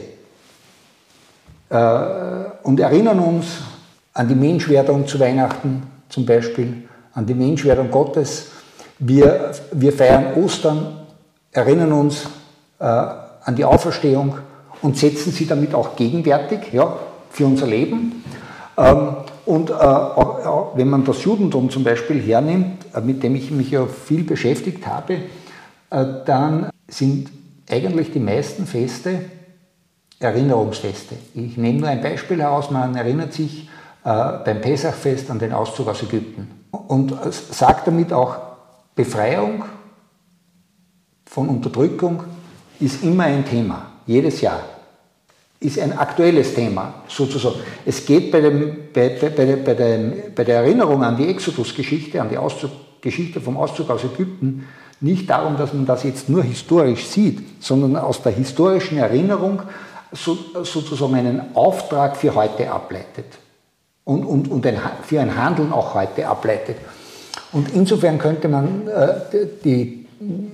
äh, 1.69 1.75
und 2.63 2.79
erinnern 2.79 3.19
uns 3.19 3.61
an 4.13 4.27
die 4.27 4.35
Menschwerdung 4.35 5.07
zu 5.07 5.19
Weihnachten 5.19 5.83
zum 6.09 6.25
Beispiel, 6.25 6.88
an 7.19 7.25
die 7.25 7.33
Menschwerdung 7.33 7.91
Gottes. 7.91 8.47
Wir, 8.97 9.51
wir 9.73 9.91
feiern 9.91 10.41
Ostern, 10.41 11.01
erinnern 11.51 11.91
uns 11.91 12.29
äh, 12.79 12.85
an 12.85 13.55
die 13.57 13.65
Auferstehung 13.65 14.37
und 14.81 14.97
setzen 14.97 15.33
sie 15.33 15.45
damit 15.45 15.75
auch 15.75 15.97
gegenwärtig 15.97 16.71
ja, 16.71 16.95
für 17.29 17.45
unser 17.45 17.67
Leben. 17.67 18.23
Ähm, 18.77 19.17
und 19.45 19.69
äh, 19.69 19.73
auch, 19.73 20.77
wenn 20.77 20.89
man 20.89 21.03
das 21.03 21.23
Judentum 21.25 21.69
zum 21.69 21.83
Beispiel 21.83 22.21
hernimmt, 22.21 22.85
äh, 22.95 23.01
mit 23.01 23.21
dem 23.21 23.35
ich 23.35 23.51
mich 23.51 23.71
ja 23.71 23.85
viel 23.85 24.23
beschäftigt 24.23 24.87
habe, 24.87 25.15
äh, 25.89 26.05
dann 26.25 26.69
sind 26.87 27.31
eigentlich 27.69 28.13
die 28.13 28.19
meisten 28.19 28.65
Feste 28.65 29.25
Erinnerungsfeste. 30.21 31.15
Ich 31.33 31.57
nehme 31.57 31.79
nur 31.79 31.89
ein 31.89 32.01
Beispiel 32.01 32.41
heraus, 32.41 32.71
man 32.71 32.95
erinnert 32.95 33.33
sich 33.33 33.69
äh, 34.05 34.09
beim 34.45 34.61
Pesachfest 34.61 35.29
an 35.29 35.39
den 35.39 35.51
Auszug 35.51 35.89
aus 35.89 36.01
Ägypten 36.03 36.58
und 36.71 37.15
sagt 37.31 37.87
damit 37.87 38.13
auch, 38.13 38.37
Befreiung 38.95 39.63
von 41.25 41.49
Unterdrückung 41.49 42.23
ist 42.79 43.03
immer 43.03 43.23
ein 43.23 43.45
Thema, 43.45 43.91
jedes 44.05 44.41
Jahr. 44.41 44.61
Ist 45.61 45.79
ein 45.79 45.97
aktuelles 45.97 46.53
Thema, 46.53 46.93
sozusagen. 47.07 47.59
Es 47.85 48.05
geht 48.05 48.31
bei, 48.31 48.39
dem, 48.39 48.77
bei, 48.93 49.09
bei, 49.09 49.29
bei, 49.29 49.73
dem, 49.73 50.13
bei 50.33 50.43
der 50.43 50.57
Erinnerung 50.61 51.03
an 51.03 51.17
die 51.17 51.27
Exodus-Geschichte, 51.27 52.21
an 52.21 52.29
die 52.29 52.37
Auszug, 52.37 52.71
Geschichte 53.01 53.41
vom 53.41 53.57
Auszug 53.57 53.89
aus 53.89 54.03
Ägypten, 54.03 54.67
nicht 55.01 55.29
darum, 55.29 55.57
dass 55.57 55.73
man 55.73 55.85
das 55.85 56.03
jetzt 56.03 56.29
nur 56.29 56.43
historisch 56.43 57.05
sieht, 57.07 57.63
sondern 57.63 57.95
aus 57.95 58.21
der 58.21 58.33
historischen 58.33 58.97
Erinnerung 58.97 59.61
so, 60.11 60.37
sozusagen 60.63 61.15
einen 61.15 61.55
Auftrag 61.55 62.17
für 62.17 62.35
heute 62.35 62.71
ableitet 62.71 63.25
und, 64.09 64.25
und, 64.25 64.51
und 64.51 64.65
ein, 64.65 64.77
für 65.03 65.21
ein 65.21 65.35
Handeln 65.35 65.71
auch 65.71 65.93
heute 65.93 66.27
ableitet. 66.27 66.77
Und 67.51 67.71
insofern 67.73 68.17
könnte 68.17 68.47
man 68.47 68.87
äh, 68.87 69.47
die, 69.63 70.07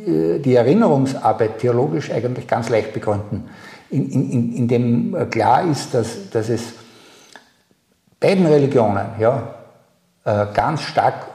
äh, 0.06 0.40
die 0.40 0.56
Erinnerungsarbeit 0.56 1.60
theologisch 1.60 2.12
eigentlich 2.12 2.48
ganz 2.48 2.68
leicht 2.68 2.94
begründen, 2.94 3.50
in, 3.90 4.12
in, 4.12 4.54
indem 4.54 5.30
klar 5.30 5.64
ist, 5.70 5.94
dass, 5.94 6.30
dass 6.32 6.50
es 6.50 6.74
beiden 8.20 8.46
Religionen 8.46 9.06
ja, 9.20 9.56
äh, 10.26 10.48
ganz 10.54 10.82
stark 10.82 11.26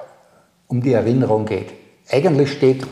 um 0.67 0.83
die 0.83 0.93
Erinnerung 0.93 1.47
geht. 1.47 1.73
Eigentlich 2.11 2.53
steht 2.53 2.87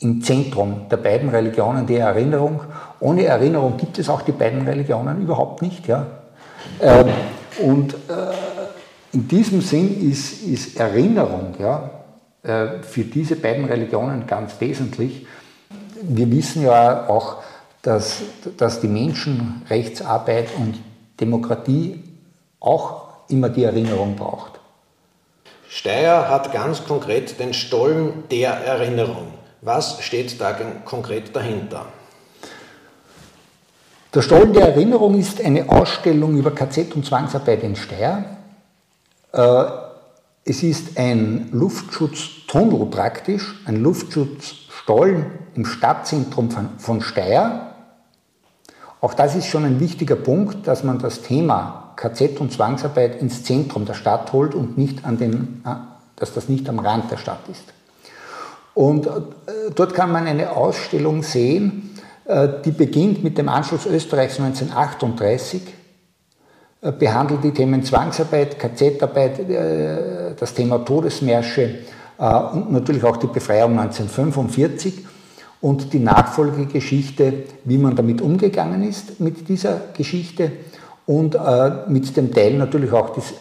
im 0.00 0.22
Zentrum 0.22 0.88
der 0.90 0.96
beiden 0.96 1.28
Religionen 1.28 1.86
die 1.86 1.96
Erinnerung. 1.96 2.60
Ohne 3.00 3.24
Erinnerung 3.24 3.76
gibt 3.76 3.98
es 3.98 4.08
auch 4.08 4.22
die 4.22 4.32
beiden 4.32 4.62
Religionen 4.62 5.20
überhaupt 5.20 5.60
nicht. 5.60 5.86
Ja? 5.86 6.06
Ähm, 6.80 7.08
und 7.58 7.94
äh, 7.94 7.96
in 9.12 9.28
diesem 9.28 9.60
Sinn 9.60 10.10
ist, 10.10 10.42
ist 10.42 10.76
Erinnerung 10.78 11.54
ja, 11.58 11.90
äh, 12.42 12.82
für 12.82 13.04
diese 13.04 13.36
beiden 13.36 13.64
Religionen 13.64 14.26
ganz 14.26 14.60
wesentlich. 14.60 15.26
Wir 16.02 16.30
wissen 16.30 16.62
ja 16.62 17.08
auch, 17.08 17.42
dass, 17.82 18.22
dass 18.56 18.80
die 18.80 18.88
Menschenrechtsarbeit 18.88 20.48
und 20.58 20.74
Demokratie 21.20 22.02
auch 22.60 23.06
immer 23.28 23.48
die 23.48 23.64
Erinnerung 23.64 24.16
braucht. 24.16 24.60
Steyr 25.68 26.28
hat 26.28 26.52
ganz 26.52 26.84
konkret 26.84 27.38
den 27.40 27.54
Stollen 27.54 28.24
der 28.30 28.50
Erinnerung. 28.50 29.28
Was 29.62 30.02
steht 30.02 30.40
da 30.40 30.52
konkret 30.84 31.34
dahinter? 31.34 31.86
Der 34.16 34.22
Stollen 34.22 34.54
der 34.54 34.68
Erinnerung 34.68 35.18
ist 35.18 35.44
eine 35.44 35.68
Ausstellung 35.68 36.38
über 36.38 36.50
KZ 36.50 36.96
und 36.96 37.04
Zwangsarbeit 37.04 37.62
in 37.62 37.76
Steyr. 37.76 38.24
Äh, 39.30 39.64
es 40.42 40.62
ist 40.62 40.98
ein 40.98 41.50
Luftschutztunnel 41.52 42.86
praktisch, 42.86 43.60
ein 43.66 43.82
Luftschutzstollen 43.82 45.26
im 45.54 45.66
Stadtzentrum 45.66 46.48
von 46.78 47.02
Steyr. 47.02 47.72
Auch 49.02 49.12
das 49.12 49.36
ist 49.36 49.48
schon 49.48 49.66
ein 49.66 49.80
wichtiger 49.80 50.16
Punkt, 50.16 50.66
dass 50.66 50.82
man 50.82 50.98
das 50.98 51.20
Thema 51.20 51.92
KZ 51.96 52.40
und 52.40 52.50
Zwangsarbeit 52.50 53.20
ins 53.20 53.44
Zentrum 53.44 53.84
der 53.84 53.92
Stadt 53.92 54.32
holt 54.32 54.54
und 54.54 54.78
nicht 54.78 55.04
an 55.04 55.18
den, 55.18 55.62
äh, 55.66 55.74
dass 56.16 56.32
das 56.32 56.48
nicht 56.48 56.66
am 56.70 56.78
Rand 56.78 57.10
der 57.10 57.18
Stadt 57.18 57.46
ist. 57.50 57.64
Und 58.72 59.08
äh, 59.08 59.10
dort 59.74 59.92
kann 59.92 60.10
man 60.10 60.26
eine 60.26 60.52
Ausstellung 60.52 61.22
sehen, 61.22 61.95
die 62.64 62.72
beginnt 62.72 63.22
mit 63.22 63.38
dem 63.38 63.48
Anschluss 63.48 63.86
Österreichs 63.86 64.40
1938, 64.40 65.62
äh, 66.80 66.92
behandelt 66.92 67.44
die 67.44 67.52
Themen 67.52 67.84
Zwangsarbeit, 67.84 68.58
KZ-Arbeit, 68.58 69.40
das 70.38 70.54
Thema 70.54 70.78
Todesmärsche 70.78 71.78
und 72.18 72.72
natürlich 72.72 73.04
auch 73.04 73.18
die 73.18 73.26
Befreiung 73.26 73.78
1945 73.78 75.04
und 75.60 75.92
die 75.92 75.98
Nachfolgegeschichte, 75.98 77.44
wie 77.64 77.78
man 77.78 77.94
damit 77.94 78.20
umgegangen 78.22 78.82
ist 78.82 79.20
mit 79.20 79.48
dieser 79.48 79.80
Geschichte 79.94 80.52
und 81.06 81.36
mit 81.88 82.16
dem 82.16 82.32
Teil 82.32 82.54
natürlich 82.54 82.92
auch 82.92 83.10
des 83.10 83.34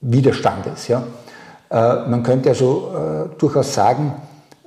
Widerstandes. 0.00 0.90
Man 1.70 2.22
könnte 2.22 2.50
also 2.50 3.28
durchaus 3.38 3.74
sagen, 3.74 4.14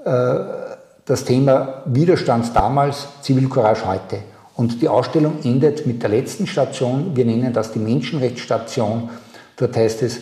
äh, 0.07 0.66
das 1.07 1.23
Thema 1.23 1.83
Widerstand 1.85 2.53
damals, 2.53 3.07
Zivilcourage 3.21 3.87
heute. 3.87 4.19
Und 4.55 4.81
die 4.81 4.89
Ausstellung 4.89 5.39
endet 5.43 5.87
mit 5.87 6.03
der 6.03 6.09
letzten 6.09 6.45
Station. 6.45 7.15
Wir 7.15 7.25
nennen 7.25 7.53
das 7.53 7.71
die 7.71 7.79
Menschenrechtsstation. 7.79 9.09
Dort 9.55 9.77
heißt 9.77 10.03
es, 10.03 10.19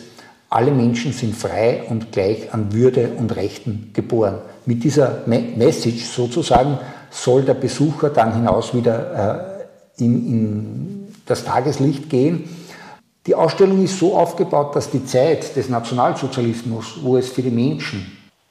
alle 0.50 0.72
Menschen 0.72 1.12
sind 1.12 1.36
frei 1.36 1.84
und 1.90 2.12
gleich 2.12 2.54
an 2.54 2.72
Würde 2.72 3.10
und 3.18 3.36
Rechten 3.36 3.90
geboren. 3.94 4.38
Mit 4.66 4.84
dieser 4.84 5.24
Message 5.26 6.06
sozusagen 6.06 6.78
soll 7.10 7.42
der 7.42 7.56
Besucher 7.56 8.10
dann 8.10 8.34
hinaus 8.34 8.74
wieder 8.74 9.66
äh, 9.98 10.04
in, 10.04 10.28
in 10.28 11.08
das 11.26 11.44
Tageslicht 11.44 12.10
gehen. 12.10 12.48
Die 13.26 13.34
Ausstellung 13.34 13.84
ist 13.84 13.98
so 13.98 14.16
aufgebaut, 14.16 14.76
dass 14.76 14.92
die 14.92 15.04
Zeit 15.04 15.56
des 15.56 15.68
Nationalsozialismus, 15.68 17.00
wo 17.02 17.18
es 17.18 17.30
für 17.30 17.42
die 17.42 17.50
Menschen 17.50 18.06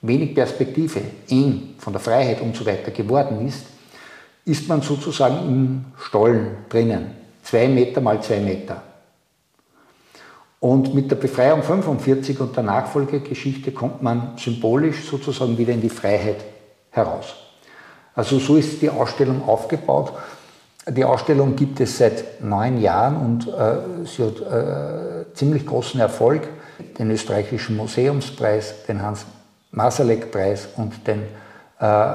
wenig 0.07 0.35
Perspektive, 0.35 1.01
eng 1.29 1.75
von 1.79 1.93
der 1.93 2.01
Freiheit 2.01 2.41
und 2.41 2.55
so 2.55 2.65
weiter 2.67 2.91
geworden 2.91 3.47
ist, 3.47 3.67
ist 4.45 4.69
man 4.69 4.83
sozusagen 4.83 5.39
im 5.49 5.85
Stollen 5.99 6.57
drinnen. 6.69 7.13
Zwei 7.43 7.69
Meter 7.69 8.01
mal 8.01 8.23
zwei 8.23 8.41
Meter. 8.41 8.83
Und 10.61 10.95
mit 10.95 11.11
der 11.11 11.17
Befreiung 11.17 11.63
45 11.63 12.41
und 12.41 12.57
der 12.57 12.63
Nachfolgegeschichte 12.63 13.73
kommt 13.73 14.03
man 14.03 14.33
symbolisch 14.39 15.05
sozusagen 15.05 15.59
wieder 15.59 15.73
in 15.73 15.81
die 15.81 15.91
Freiheit 15.91 16.43
heraus. 16.91 17.35
Also 18.15 18.39
so 18.39 18.57
ist 18.57 18.81
die 18.81 18.89
Ausstellung 18.89 19.47
aufgebaut. 19.47 20.13
Die 20.89 21.05
Ausstellung 21.05 21.57
gibt 21.57 21.81
es 21.81 21.99
seit 21.99 22.43
neun 22.43 22.81
Jahren 22.81 23.17
und 23.17 23.49
äh, 23.49 24.07
sie 24.07 24.23
hat 24.23 24.41
äh, 24.41 25.35
ziemlich 25.35 25.67
großen 25.67 26.01
Erfolg. 26.01 26.43
Den 26.99 27.11
österreichischen 27.11 27.77
Museumspreis, 27.77 28.85
den 28.87 29.03
Hans-Masalek-Preis 29.77 30.69
und 30.77 31.07
den 31.07 31.23
äh, 31.79 32.07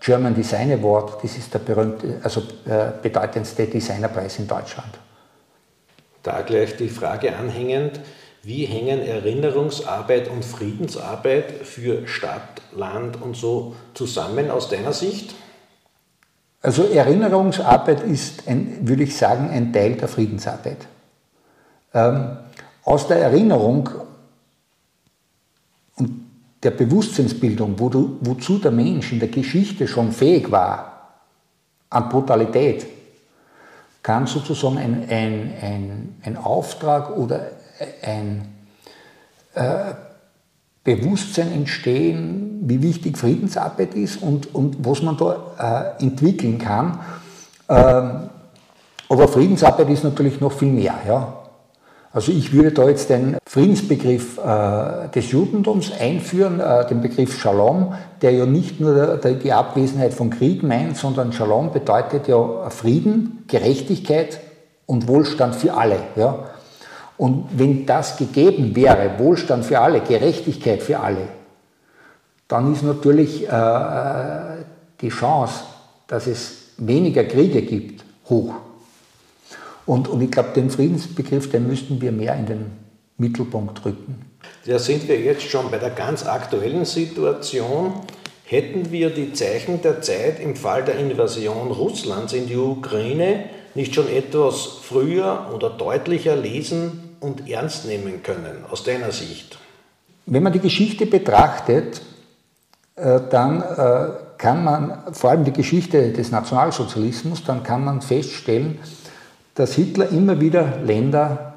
German 0.00 0.34
Design 0.34 0.72
Award. 0.72 1.22
Das 1.22 1.36
ist 1.36 1.52
der 1.52 1.58
berühmte, 1.60 2.20
also 2.22 2.40
äh, 2.66 2.90
bedeutendste 3.02 3.66
Designerpreis 3.66 4.38
in 4.38 4.46
Deutschland. 4.46 4.98
Da 6.22 6.42
gleich 6.42 6.76
die 6.76 6.88
Frage 6.88 7.36
anhängend, 7.36 8.00
wie 8.42 8.66
hängen 8.66 9.00
Erinnerungsarbeit 9.00 10.28
und 10.28 10.44
Friedensarbeit 10.44 11.50
für 11.64 12.06
Stadt, 12.06 12.62
Land 12.74 13.20
und 13.20 13.36
so 13.36 13.74
zusammen 13.94 14.50
aus 14.50 14.68
deiner 14.68 14.92
Sicht? 14.92 15.34
Also 16.60 16.84
Erinnerungsarbeit 16.84 18.02
ist, 18.02 18.46
ein, 18.48 18.78
würde 18.82 19.02
ich 19.04 19.16
sagen, 19.16 19.50
ein 19.50 19.72
Teil 19.72 19.94
der 19.94 20.08
Friedensarbeit. 20.08 20.78
Ähm, 21.92 22.38
aus 22.84 23.06
der 23.06 23.18
Erinnerung 23.18 23.88
der 26.64 26.70
Bewusstseinsbildung, 26.70 27.78
wo 27.78 27.88
du, 27.88 28.16
wozu 28.22 28.58
der 28.58 28.70
Mensch 28.70 29.12
in 29.12 29.20
der 29.20 29.28
Geschichte 29.28 29.86
schon 29.86 30.12
fähig 30.12 30.50
war, 30.50 31.10
an 31.90 32.08
Brutalität, 32.08 32.86
kann 34.02 34.26
sozusagen 34.26 34.78
ein, 34.78 35.08
ein, 35.08 35.52
ein, 35.62 36.14
ein 36.22 36.36
Auftrag 36.36 37.16
oder 37.16 37.50
ein 38.02 38.48
äh, 39.54 39.94
Bewusstsein 40.82 41.52
entstehen, 41.52 42.60
wie 42.62 42.82
wichtig 42.82 43.16
Friedensarbeit 43.16 43.94
ist 43.94 44.20
und, 44.22 44.54
und 44.54 44.76
was 44.84 45.02
man 45.02 45.16
da 45.16 45.94
äh, 45.98 46.02
entwickeln 46.02 46.58
kann. 46.58 47.00
Ähm, 47.68 48.30
aber 49.08 49.28
Friedensarbeit 49.28 49.88
ist 49.90 50.04
natürlich 50.04 50.40
noch 50.40 50.52
viel 50.52 50.72
mehr. 50.72 50.94
Ja? 51.06 51.43
Also 52.14 52.30
ich 52.30 52.52
würde 52.52 52.70
da 52.70 52.88
jetzt 52.88 53.10
den 53.10 53.38
Friedensbegriff 53.44 54.38
äh, 54.38 55.08
des 55.08 55.32
Judentums 55.32 55.90
einführen, 55.98 56.60
äh, 56.60 56.86
den 56.86 57.00
Begriff 57.00 57.40
Shalom, 57.40 57.92
der 58.22 58.30
ja 58.30 58.46
nicht 58.46 58.78
nur 58.78 59.16
die 59.16 59.52
Abwesenheit 59.52 60.14
von 60.14 60.30
Krieg 60.30 60.62
meint, 60.62 60.96
sondern 60.96 61.32
Shalom 61.32 61.72
bedeutet 61.72 62.28
ja 62.28 62.70
Frieden, 62.70 63.42
Gerechtigkeit 63.48 64.38
und 64.86 65.08
Wohlstand 65.08 65.56
für 65.56 65.74
alle. 65.74 65.98
Ja? 66.14 66.50
Und 67.18 67.46
wenn 67.50 67.84
das 67.84 68.16
gegeben 68.16 68.76
wäre, 68.76 69.18
Wohlstand 69.18 69.64
für 69.64 69.80
alle, 69.80 70.00
Gerechtigkeit 70.00 70.84
für 70.84 71.00
alle, 71.00 71.28
dann 72.46 72.72
ist 72.72 72.84
natürlich 72.84 73.48
äh, 73.48 73.50
äh 73.50 74.64
die 75.00 75.08
Chance, 75.08 75.64
dass 76.06 76.28
es 76.28 76.68
weniger 76.78 77.24
Kriege 77.24 77.62
gibt, 77.62 78.04
hoch. 78.30 78.54
Und, 79.86 80.08
und 80.08 80.20
ich 80.22 80.30
glaube, 80.30 80.50
den 80.54 80.70
Friedensbegriff, 80.70 81.50
den 81.50 81.66
müssten 81.66 82.00
wir 82.00 82.12
mehr 82.12 82.34
in 82.36 82.46
den 82.46 82.66
Mittelpunkt 83.18 83.84
rücken. 83.84 84.24
Da 84.66 84.78
sind 84.78 85.08
wir 85.08 85.20
jetzt 85.20 85.42
schon 85.42 85.70
bei 85.70 85.78
der 85.78 85.90
ganz 85.90 86.26
aktuellen 86.26 86.84
Situation. 86.84 87.94
Hätten 88.44 88.90
wir 88.90 89.10
die 89.10 89.32
Zeichen 89.32 89.82
der 89.82 90.02
Zeit 90.02 90.40
im 90.40 90.56
Fall 90.56 90.84
der 90.84 90.98
Invasion 90.98 91.70
Russlands 91.70 92.32
in 92.32 92.46
die 92.46 92.56
Ukraine 92.56 93.44
nicht 93.74 93.94
schon 93.94 94.08
etwas 94.08 94.66
früher 94.82 95.50
oder 95.54 95.70
deutlicher 95.70 96.36
lesen 96.36 97.16
und 97.20 97.48
ernst 97.48 97.86
nehmen 97.86 98.22
können, 98.22 98.64
aus 98.70 98.84
deiner 98.84 99.12
Sicht? 99.12 99.58
Wenn 100.26 100.42
man 100.42 100.52
die 100.52 100.60
Geschichte 100.60 101.06
betrachtet, 101.06 102.00
äh, 102.96 103.20
dann 103.30 103.62
äh, 103.62 104.10
kann 104.38 104.64
man, 104.64 105.12
vor 105.12 105.30
allem 105.30 105.44
die 105.44 105.52
Geschichte 105.52 106.12
des 106.12 106.30
Nationalsozialismus, 106.30 107.44
dann 107.44 107.62
kann 107.62 107.84
man 107.84 108.02
feststellen, 108.02 108.78
dass 109.54 109.74
Hitler 109.74 110.08
immer 110.10 110.40
wieder 110.40 110.80
Länder 110.82 111.54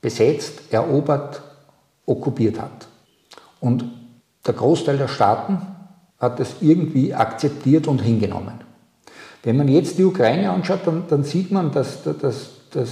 besetzt, 0.00 0.60
erobert, 0.70 1.42
okkupiert 2.04 2.60
hat. 2.60 2.88
Und 3.60 3.84
der 4.46 4.54
Großteil 4.54 4.98
der 4.98 5.08
Staaten 5.08 5.60
hat 6.18 6.38
das 6.38 6.56
irgendwie 6.60 7.14
akzeptiert 7.14 7.86
und 7.86 8.00
hingenommen. 8.00 8.60
Wenn 9.42 9.56
man 9.56 9.68
jetzt 9.68 9.98
die 9.98 10.04
Ukraine 10.04 10.50
anschaut, 10.50 10.80
dann, 10.86 11.04
dann 11.08 11.24
sieht 11.24 11.50
man, 11.50 11.72
dass 11.72 12.02
das, 12.02 12.90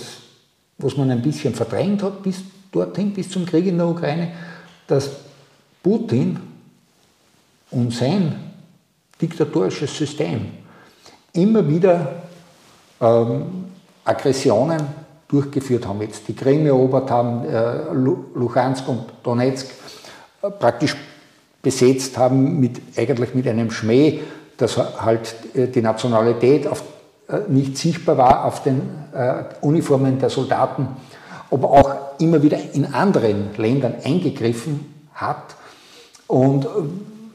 was 0.79 0.97
man 0.97 1.11
ein 1.11 1.23
bisschen 1.23 1.55
verdrängt 1.55 2.03
hat 2.03 2.23
bis 2.23 2.42
dorthin, 2.73 3.12
bis 3.12 3.31
zum 3.31 3.47
Krieg 3.47 3.66
in 3.66 3.79
der 3.79 3.88
Ukraine, 3.88 4.33
dass 4.87 5.11
Putin 5.83 6.38
und 7.70 7.92
sein 7.92 8.35
diktatorisches 9.20 9.97
System 9.97 10.47
immer 11.33 11.66
wieder 11.68 12.23
ähm, 13.01 13.66
Aggressionen 14.05 14.81
durchgeführt 15.29 15.87
haben, 15.87 16.01
jetzt 16.03 16.29
die 16.29 16.35
Krim 16.35 16.67
erobert 16.67 17.11
haben, 17.11 17.45
äh, 17.45 17.93
Luhansk 17.93 18.88
und 18.88 19.05
Donetsk 19.23 19.67
äh, 20.43 20.51
praktisch 20.51 20.97
besetzt 21.62 22.19
haben, 22.19 22.61
mit, 22.61 22.81
eigentlich 22.97 23.35
mit 23.35 23.49
einem 23.49 23.71
Schmäh, 23.71 24.21
dass 24.57 24.77
halt 24.77 25.35
äh, 25.55 25.67
die 25.67 25.83
Nationalität 25.83 26.67
auf, 26.67 26.85
nicht 27.49 27.79
sichtbar 27.79 28.19
war 28.19 28.45
auf 28.45 28.62
den 28.62 28.83
Uniformen 29.62 30.19
der 30.19 30.29
Soldaten, 30.29 30.88
aber 31.51 31.71
auch 31.71 31.95
immer 32.19 32.43
wieder 32.43 32.59
in 32.75 32.93
anderen 32.93 33.49
Ländern 33.57 33.95
eingegriffen 34.05 34.93
hat 35.14 35.57
und 36.27 36.67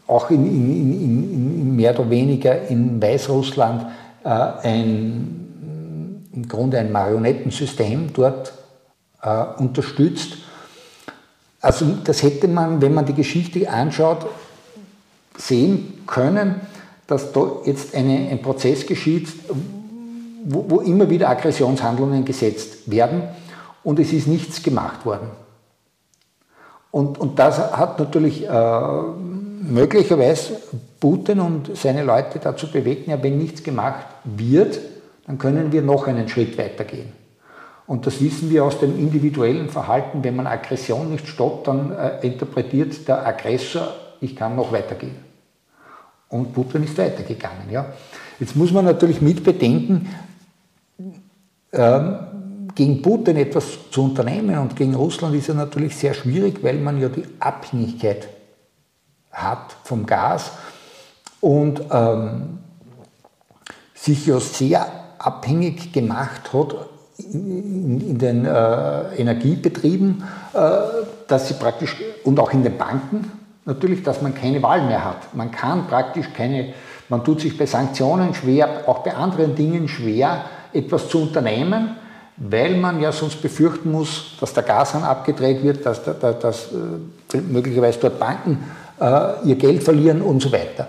auch 0.05 0.29
in, 0.29 0.45
in, 0.45 0.93
in, 0.93 1.61
in 1.61 1.75
mehr 1.75 1.99
oder 1.99 2.07
weniger 2.07 2.67
in 2.67 3.01
Weißrussland 3.01 3.87
ein 4.23 5.48
Grunde 6.49 6.79
ein 6.79 6.91
Marionettensystem 6.91 8.11
dort 8.13 8.51
äh, 9.21 9.43
unterstützt. 9.57 10.33
Also 11.61 11.85
das 12.03 12.23
hätte 12.23 12.47
man, 12.47 12.81
wenn 12.81 12.93
man 12.93 13.05
die 13.05 13.13
Geschichte 13.13 13.69
anschaut, 13.69 14.25
sehen 15.37 16.03
können, 16.05 16.61
dass 17.07 17.31
da 17.31 17.51
jetzt 17.65 17.95
eine, 17.95 18.29
ein 18.29 18.41
Prozess 18.41 18.85
geschieht, 18.85 19.29
wo, 20.43 20.65
wo, 20.67 20.79
immer 20.81 21.09
wieder 21.09 21.29
Aggressionshandlungen 21.29 22.25
gesetzt 22.25 22.89
werden 22.89 23.23
und 23.83 23.99
es 23.99 24.13
ist 24.13 24.27
nichts 24.27 24.61
gemacht 24.61 25.05
worden. 25.05 25.29
Und, 26.91 27.17
und 27.17 27.39
das 27.39 27.57
hat 27.57 27.99
natürlich 27.99 28.47
äh, 28.47 28.79
möglicherweise 29.61 30.59
Putin 30.99 31.39
und 31.39 31.77
seine 31.77 32.03
Leute 32.03 32.39
dazu 32.39 32.71
bewegt, 32.71 33.07
ja, 33.07 33.21
wenn 33.21 33.37
nichts 33.37 33.63
gemacht 33.63 34.05
wird, 34.23 34.79
dann 35.29 35.37
können 35.37 35.71
wir 35.71 35.83
noch 35.83 36.07
einen 36.07 36.27
Schritt 36.27 36.57
weitergehen. 36.57 37.11
Und 37.85 38.07
das 38.07 38.19
wissen 38.19 38.49
wir 38.49 38.65
aus 38.65 38.79
dem 38.79 38.97
individuellen 38.97 39.69
Verhalten. 39.69 40.23
Wenn 40.23 40.35
man 40.35 40.47
Aggression 40.47 41.11
nicht 41.11 41.27
stoppt, 41.27 41.67
dann 41.67 41.91
äh, 41.91 42.25
interpretiert 42.25 43.07
der 43.07 43.27
Aggressor, 43.27 43.93
ich 44.21 44.35
kann 44.35 44.55
noch 44.55 44.71
weitergehen. 44.71 45.17
Und 46.29 46.51
Putin 46.51 46.83
ist 46.83 46.97
weitergegangen. 46.97 47.69
Ja. 47.69 47.93
Jetzt 48.39 48.55
muss 48.55 48.71
man 48.71 48.85
natürlich 48.85 49.21
mit 49.21 49.43
bedenken, 49.43 50.09
ähm, 51.73 52.71
gegen 52.73 53.03
Putin 53.03 53.37
etwas 53.37 53.91
zu 53.91 54.05
unternehmen 54.05 54.57
und 54.57 54.75
gegen 54.75 54.95
Russland 54.95 55.35
ist 55.35 55.45
ja 55.45 55.53
natürlich 55.53 55.95
sehr 55.95 56.15
schwierig, 56.15 56.63
weil 56.63 56.79
man 56.79 56.99
ja 56.99 57.07
die 57.07 57.25
Abhängigkeit 57.39 58.29
hat 59.31 59.75
vom 59.83 60.07
Gas 60.07 60.53
und 61.39 61.83
ähm, 61.91 62.57
sich 63.93 64.25
ja 64.25 64.39
sehr 64.39 64.98
abhängig 65.19 65.93
gemacht 65.93 66.53
hat 66.53 66.75
in, 67.17 68.17
den 68.17 68.45
äh, 68.45 69.15
Energiebetrieben, 69.17 70.23
äh, 70.53 70.59
dass 71.27 71.47
sie 71.47 71.55
praktisch, 71.55 71.95
und 72.23 72.39
auch 72.39 72.53
in 72.53 72.63
den 72.63 72.77
Banken 72.77 73.31
natürlich, 73.65 74.03
dass 74.03 74.21
man 74.21 74.33
keine 74.33 74.63
Wahl 74.63 74.81
mehr 74.85 75.03
hat. 75.03 75.35
Man 75.35 75.51
kann 75.51 75.87
praktisch 75.87 76.27
keine, 76.33 76.73
man 77.09 77.23
tut 77.23 77.41
sich 77.41 77.57
bei 77.57 77.65
Sanktionen 77.65 78.33
schwer, 78.33 78.83
auch 78.87 78.99
bei 78.99 79.13
anderen 79.13 79.55
Dingen 79.55 79.87
schwer, 79.87 80.45
etwas 80.73 81.09
zu 81.09 81.21
unternehmen, 81.21 81.97
weil 82.37 82.77
man 82.77 83.01
ja 83.01 83.11
sonst 83.11 83.41
befürchten 83.41 83.91
muss, 83.91 84.37
dass 84.39 84.53
der 84.53 84.63
Gashahn 84.63 85.03
abgedreht 85.03 85.61
wird, 85.61 85.85
dass, 85.85 86.03
dass, 86.03 86.39
dass 86.39 86.69
äh, 87.33 87.37
möglicherweise 87.41 87.99
dort 87.99 88.19
Banken 88.19 88.63
äh, 88.99 89.45
ihr 89.45 89.55
Geld 89.55 89.83
verlieren 89.83 90.21
und 90.21 90.41
so 90.41 90.51
weiter. 90.51 90.87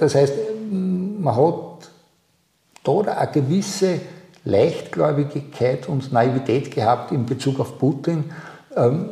Das 0.00 0.14
heißt, 0.14 0.34
man 0.70 1.36
hat 1.36 1.54
da 2.86 3.12
eine 3.12 3.32
gewisse 3.32 4.00
Leichtgläubigkeit 4.44 5.88
und 5.88 6.12
Naivität 6.12 6.70
gehabt 6.70 7.12
in 7.12 7.26
Bezug 7.26 7.60
auf 7.60 7.78
Putin. 7.78 8.24
Ähm, 8.76 9.08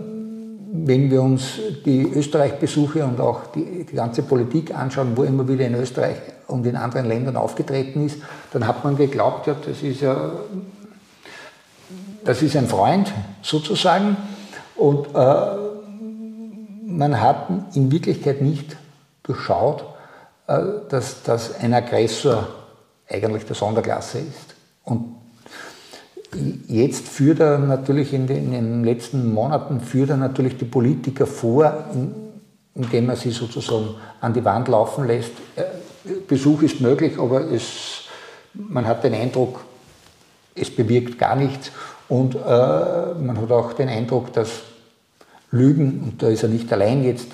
wenn 0.76 1.10
wir 1.10 1.22
uns 1.22 1.60
die 1.84 2.02
Österreich-Besuche 2.02 3.04
und 3.04 3.20
auch 3.20 3.46
die, 3.54 3.84
die, 3.84 3.94
ganze 3.94 4.22
Politik 4.22 4.76
anschauen, 4.76 5.16
wo 5.16 5.22
immer 5.22 5.46
wieder 5.46 5.66
in 5.66 5.74
Österreich 5.74 6.16
und 6.48 6.66
in 6.66 6.74
anderen 6.74 7.06
Ländern 7.06 7.36
aufgetreten 7.36 8.06
ist, 8.06 8.18
dann 8.52 8.66
hat 8.66 8.82
man 8.82 8.96
geglaubt, 8.96 9.46
ja, 9.46 9.54
das 9.64 9.82
ist 9.82 10.00
ja 10.00 10.32
das 12.24 12.42
ist 12.42 12.56
ein 12.56 12.66
Freund 12.66 13.12
sozusagen. 13.42 14.16
Und 14.76 15.08
äh, 15.14 15.46
man 16.86 17.20
hat 17.20 17.48
in 17.74 17.92
Wirklichkeit 17.92 18.40
nicht 18.40 18.76
durchschaut, 19.22 19.84
äh, 20.46 20.58
dass, 20.88 21.22
dass 21.22 21.60
ein 21.60 21.74
Aggressor 21.74 22.48
eigentlich 23.08 23.44
der 23.44 23.56
Sonderklasse 23.56 24.18
ist. 24.18 24.54
Und 24.84 25.16
jetzt 26.66 27.08
führt 27.08 27.40
er 27.40 27.58
natürlich 27.58 28.12
in 28.12 28.26
den, 28.26 28.52
in 28.52 28.52
den 28.52 28.84
letzten 28.84 29.32
Monaten 29.32 29.80
führt 29.80 30.10
er 30.10 30.16
natürlich 30.16 30.56
die 30.56 30.64
Politiker 30.64 31.26
vor, 31.26 31.84
indem 32.74 33.08
er 33.08 33.16
sie 33.16 33.30
sozusagen 33.30 33.94
an 34.20 34.32
die 34.32 34.44
Wand 34.44 34.68
laufen 34.68 35.06
lässt. 35.06 35.32
Äh, 35.56 35.64
Besuch 36.28 36.62
ist 36.62 36.80
möglich, 36.80 37.18
aber 37.18 37.50
es, 37.50 38.02
man 38.52 38.86
hat 38.86 39.04
den 39.04 39.14
Eindruck, 39.14 39.60
es 40.54 40.74
bewirkt 40.74 41.18
gar 41.18 41.36
nichts. 41.36 41.70
Und 42.08 42.34
äh, 42.34 42.38
man 42.38 43.40
hat 43.40 43.50
auch 43.50 43.72
den 43.72 43.88
Eindruck, 43.88 44.32
dass 44.32 44.50
Lügen, 45.50 46.02
und 46.02 46.22
da 46.22 46.28
ist 46.28 46.42
er 46.42 46.48
nicht 46.48 46.70
allein 46.72 47.04
jetzt, 47.04 47.28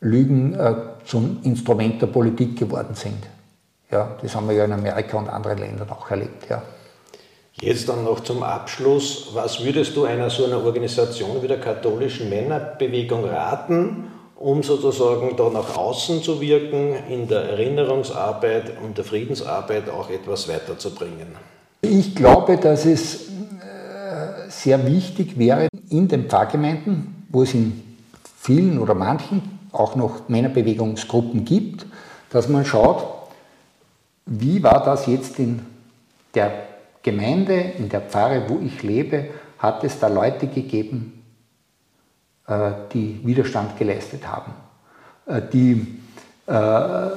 Lügen 0.00 0.54
äh, 0.54 0.74
zum 1.06 1.38
Instrument 1.44 2.02
der 2.02 2.08
Politik 2.08 2.58
geworden 2.58 2.94
sind. 2.94 3.26
Ja, 3.94 4.08
das 4.20 4.34
haben 4.34 4.48
wir 4.48 4.56
ja 4.56 4.64
in 4.64 4.72
Amerika 4.72 5.16
und 5.16 5.28
anderen 5.28 5.58
Ländern 5.58 5.88
auch 5.88 6.10
erlebt. 6.10 6.50
Ja. 6.50 6.62
Jetzt 7.52 7.88
dann 7.88 8.02
noch 8.02 8.18
zum 8.20 8.42
Abschluss. 8.42 9.28
Was 9.34 9.64
würdest 9.64 9.94
du 9.94 10.04
einer 10.04 10.28
so 10.30 10.46
einer 10.46 10.64
Organisation 10.64 11.40
wie 11.40 11.46
der 11.46 11.60
katholischen 11.60 12.28
Männerbewegung 12.28 13.24
raten, 13.24 14.08
um 14.34 14.64
sozusagen 14.64 15.36
da 15.36 15.48
nach 15.48 15.76
außen 15.76 16.24
zu 16.24 16.40
wirken, 16.40 16.96
in 17.08 17.28
der 17.28 17.42
Erinnerungsarbeit 17.50 18.72
und 18.84 18.98
der 18.98 19.04
Friedensarbeit 19.04 19.88
auch 19.88 20.10
etwas 20.10 20.48
weiterzubringen? 20.48 21.28
Ich 21.82 22.16
glaube, 22.16 22.56
dass 22.56 22.86
es 22.86 23.28
sehr 24.48 24.84
wichtig 24.86 25.38
wäre 25.38 25.68
in 25.88 26.08
den 26.08 26.28
Pfarrgemeinden, 26.28 27.26
wo 27.28 27.44
es 27.44 27.54
in 27.54 27.80
vielen 28.40 28.80
oder 28.80 28.94
manchen 28.94 29.60
auch 29.70 29.94
noch 29.94 30.28
Männerbewegungsgruppen 30.28 31.44
gibt, 31.44 31.86
dass 32.30 32.48
man 32.48 32.64
schaut, 32.64 33.23
wie 34.26 34.62
war 34.62 34.82
das 34.84 35.06
jetzt 35.06 35.38
in 35.38 35.60
der 36.34 36.50
Gemeinde, 37.02 37.54
in 37.54 37.88
der 37.88 38.00
Pfarre, 38.00 38.48
wo 38.48 38.58
ich 38.60 38.82
lebe, 38.82 39.28
hat 39.58 39.84
es 39.84 39.98
da 39.98 40.08
Leute 40.08 40.46
gegeben, 40.46 41.22
äh, 42.46 42.70
die 42.92 43.20
Widerstand 43.24 43.78
geleistet 43.78 44.26
haben, 44.26 44.52
äh, 45.26 45.42
die 45.52 45.98
äh, 46.46 47.10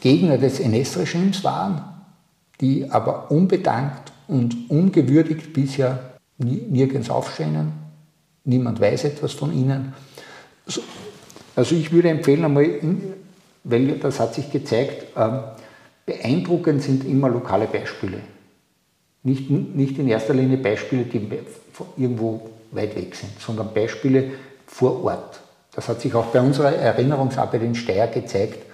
Gegner 0.00 0.38
des 0.38 0.60
NS-Regimes 0.60 1.42
waren, 1.44 1.82
die 2.60 2.90
aber 2.90 3.30
unbedankt 3.30 4.12
und 4.26 4.70
ungewürdigt 4.70 5.52
bisher 5.52 5.98
nirgends 6.38 7.10
aufscheinen, 7.10 7.72
niemand 8.44 8.80
weiß 8.80 9.04
etwas 9.04 9.32
von 9.32 9.52
ihnen. 9.52 9.94
Also 11.56 11.74
ich 11.74 11.90
würde 11.90 12.10
empfehlen, 12.10 12.44
einmal, 12.44 12.68
weil 13.64 13.98
das 13.98 14.20
hat 14.20 14.34
sich 14.34 14.50
gezeigt, 14.50 15.06
ähm, 15.16 15.40
beeindruckend 16.08 16.82
sind 16.82 17.04
immer 17.04 17.28
lokale 17.28 17.66
Beispiele. 17.66 18.20
Nicht, 19.22 19.50
nicht 19.50 19.98
in 19.98 20.08
erster 20.08 20.32
Linie 20.32 20.56
Beispiele, 20.56 21.04
die 21.04 21.28
irgendwo 21.96 22.48
weit 22.72 22.96
weg 22.96 23.14
sind, 23.14 23.38
sondern 23.38 23.74
Beispiele 23.74 24.32
vor 24.66 25.04
Ort. 25.04 25.40
Das 25.74 25.88
hat 25.88 26.00
sich 26.00 26.14
auch 26.14 26.26
bei 26.26 26.40
unserer 26.40 26.74
Erinnerungsarbeit 26.74 27.62
in 27.62 27.74
Steyr 27.74 28.06
gezeigt. 28.06 28.64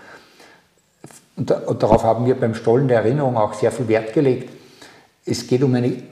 Und, 1.37 1.51
darauf 1.51 2.05
haben 2.05 2.25
wir 2.25 2.37
beim 2.37 2.55
Stollen 2.55 2.87
der 2.87 2.99
Erinnerung 2.99 3.37
auch 3.37 3.55
sehr 3.55 3.73
viel 3.73 3.89
Wert 3.89 4.15
gelegt. 4.15 4.51
Es 5.27 5.49
geht 5.49 5.65
um 5.65 5.75
eine 5.75 6.03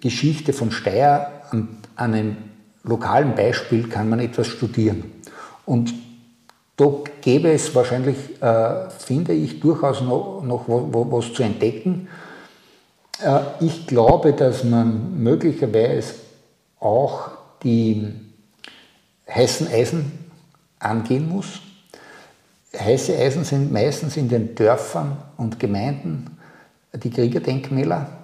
Geschichte 0.00 0.52
von 0.52 0.70
Steyr 0.70 1.42
an, 1.50 1.80
an 1.96 2.14
einem 2.14 2.36
lokalen 2.84 3.34
Beispiel 3.34 3.88
kann 3.88 4.08
man 4.08 4.20
etwas 4.20 4.46
studieren. 4.46 5.04
Und 5.66 5.92
da 6.80 6.92
gäbe 7.20 7.52
es 7.52 7.74
wahrscheinlich, 7.74 8.16
äh, 8.40 8.90
finde 8.90 9.32
ich, 9.32 9.60
durchaus 9.60 10.00
noch, 10.00 10.42
noch 10.42 10.66
wo, 10.66 10.88
wo, 10.90 11.12
was 11.12 11.32
zu 11.32 11.42
entdecken. 11.42 12.08
Äh, 13.22 13.40
ich 13.60 13.86
glaube, 13.86 14.32
dass 14.32 14.64
man 14.64 15.22
möglicherweise 15.22 16.14
auch 16.78 17.30
die 17.62 18.08
heißen 19.28 19.68
Eisen 19.68 20.12
angehen 20.78 21.28
muss. 21.28 21.60
Heiße 22.76 23.16
Eisen 23.16 23.44
sind 23.44 23.72
meistens 23.72 24.16
in 24.16 24.28
den 24.28 24.54
Dörfern 24.54 25.16
und 25.36 25.58
Gemeinden 25.58 26.38
die 26.92 27.10
Kriegerdenkmäler 27.10 28.20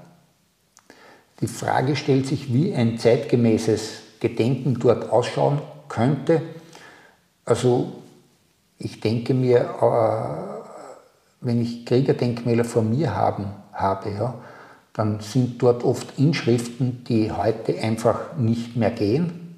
die 1.40 1.47
Frage 1.49 1.97
stellt 1.97 2.27
sich, 2.27 2.53
wie 2.53 2.75
ein 2.75 2.99
zeitgemäßes 2.99 4.01
Gedenken 4.21 4.79
dort 4.81 5.11
ausschauen 5.11 5.61
könnte. 5.88 6.40
Also 7.45 7.92
ich 8.79 9.01
denke 9.01 9.35
mir, 9.35 9.61
äh, 9.81 10.67
wenn 11.41 11.61
ich 11.61 11.87
Kriegerdenkmäler 11.87 12.65
vor 12.65 12.83
mir 12.83 13.15
haben, 13.15 13.47
habe, 13.73 14.11
ja, 14.11 14.35
dann 14.93 15.21
sind 15.21 15.62
dort 15.62 15.85
oft 15.85 16.19
Inschriften, 16.19 17.05
die 17.05 17.31
heute 17.31 17.79
einfach 17.79 18.37
nicht 18.39 18.77
mehr 18.77 18.91
gehen. 18.91 19.55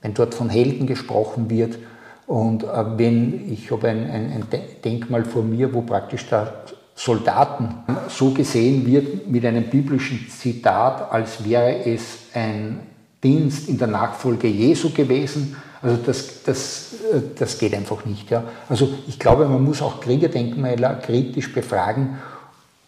Wenn 0.00 0.14
dort 0.14 0.34
von 0.34 0.48
Helden 0.48 0.86
gesprochen 0.86 1.50
wird 1.50 1.78
und 2.26 2.62
äh, 2.62 2.98
wenn 2.98 3.52
ich 3.52 3.70
habe 3.70 3.88
ein, 3.88 4.10
ein, 4.10 4.32
ein 4.32 4.44
Denkmal 4.84 5.24
vor 5.24 5.42
mir, 5.42 5.74
wo 5.74 5.82
praktisch 5.82 6.28
der 6.28 6.64
Soldaten 6.94 7.74
so 8.08 8.30
gesehen 8.30 8.86
wird 8.86 9.26
mit 9.28 9.44
einem 9.44 9.64
biblischen 9.64 10.28
Zitat, 10.28 11.10
als 11.12 11.44
wäre 11.44 11.84
es 11.84 12.18
ein 12.32 12.80
Dienst 13.22 13.68
in 13.68 13.78
der 13.78 13.88
Nachfolge 13.88 14.46
Jesu 14.46 14.90
gewesen. 14.90 15.56
Also 15.84 15.98
das, 15.98 16.42
das, 16.44 16.94
das 17.38 17.58
geht 17.58 17.74
einfach 17.74 18.06
nicht. 18.06 18.30
Ja. 18.30 18.44
Also 18.70 18.94
ich 19.06 19.18
glaube, 19.18 19.46
man 19.46 19.62
muss 19.62 19.82
auch 19.82 20.00
Kriegerdenkmäler 20.00 20.94
kritisch 20.94 21.52
befragen, 21.52 22.18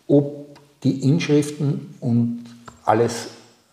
ob 0.06 0.58
die 0.82 1.06
Inschriften 1.06 1.94
und 2.00 2.44
alles 2.86 3.28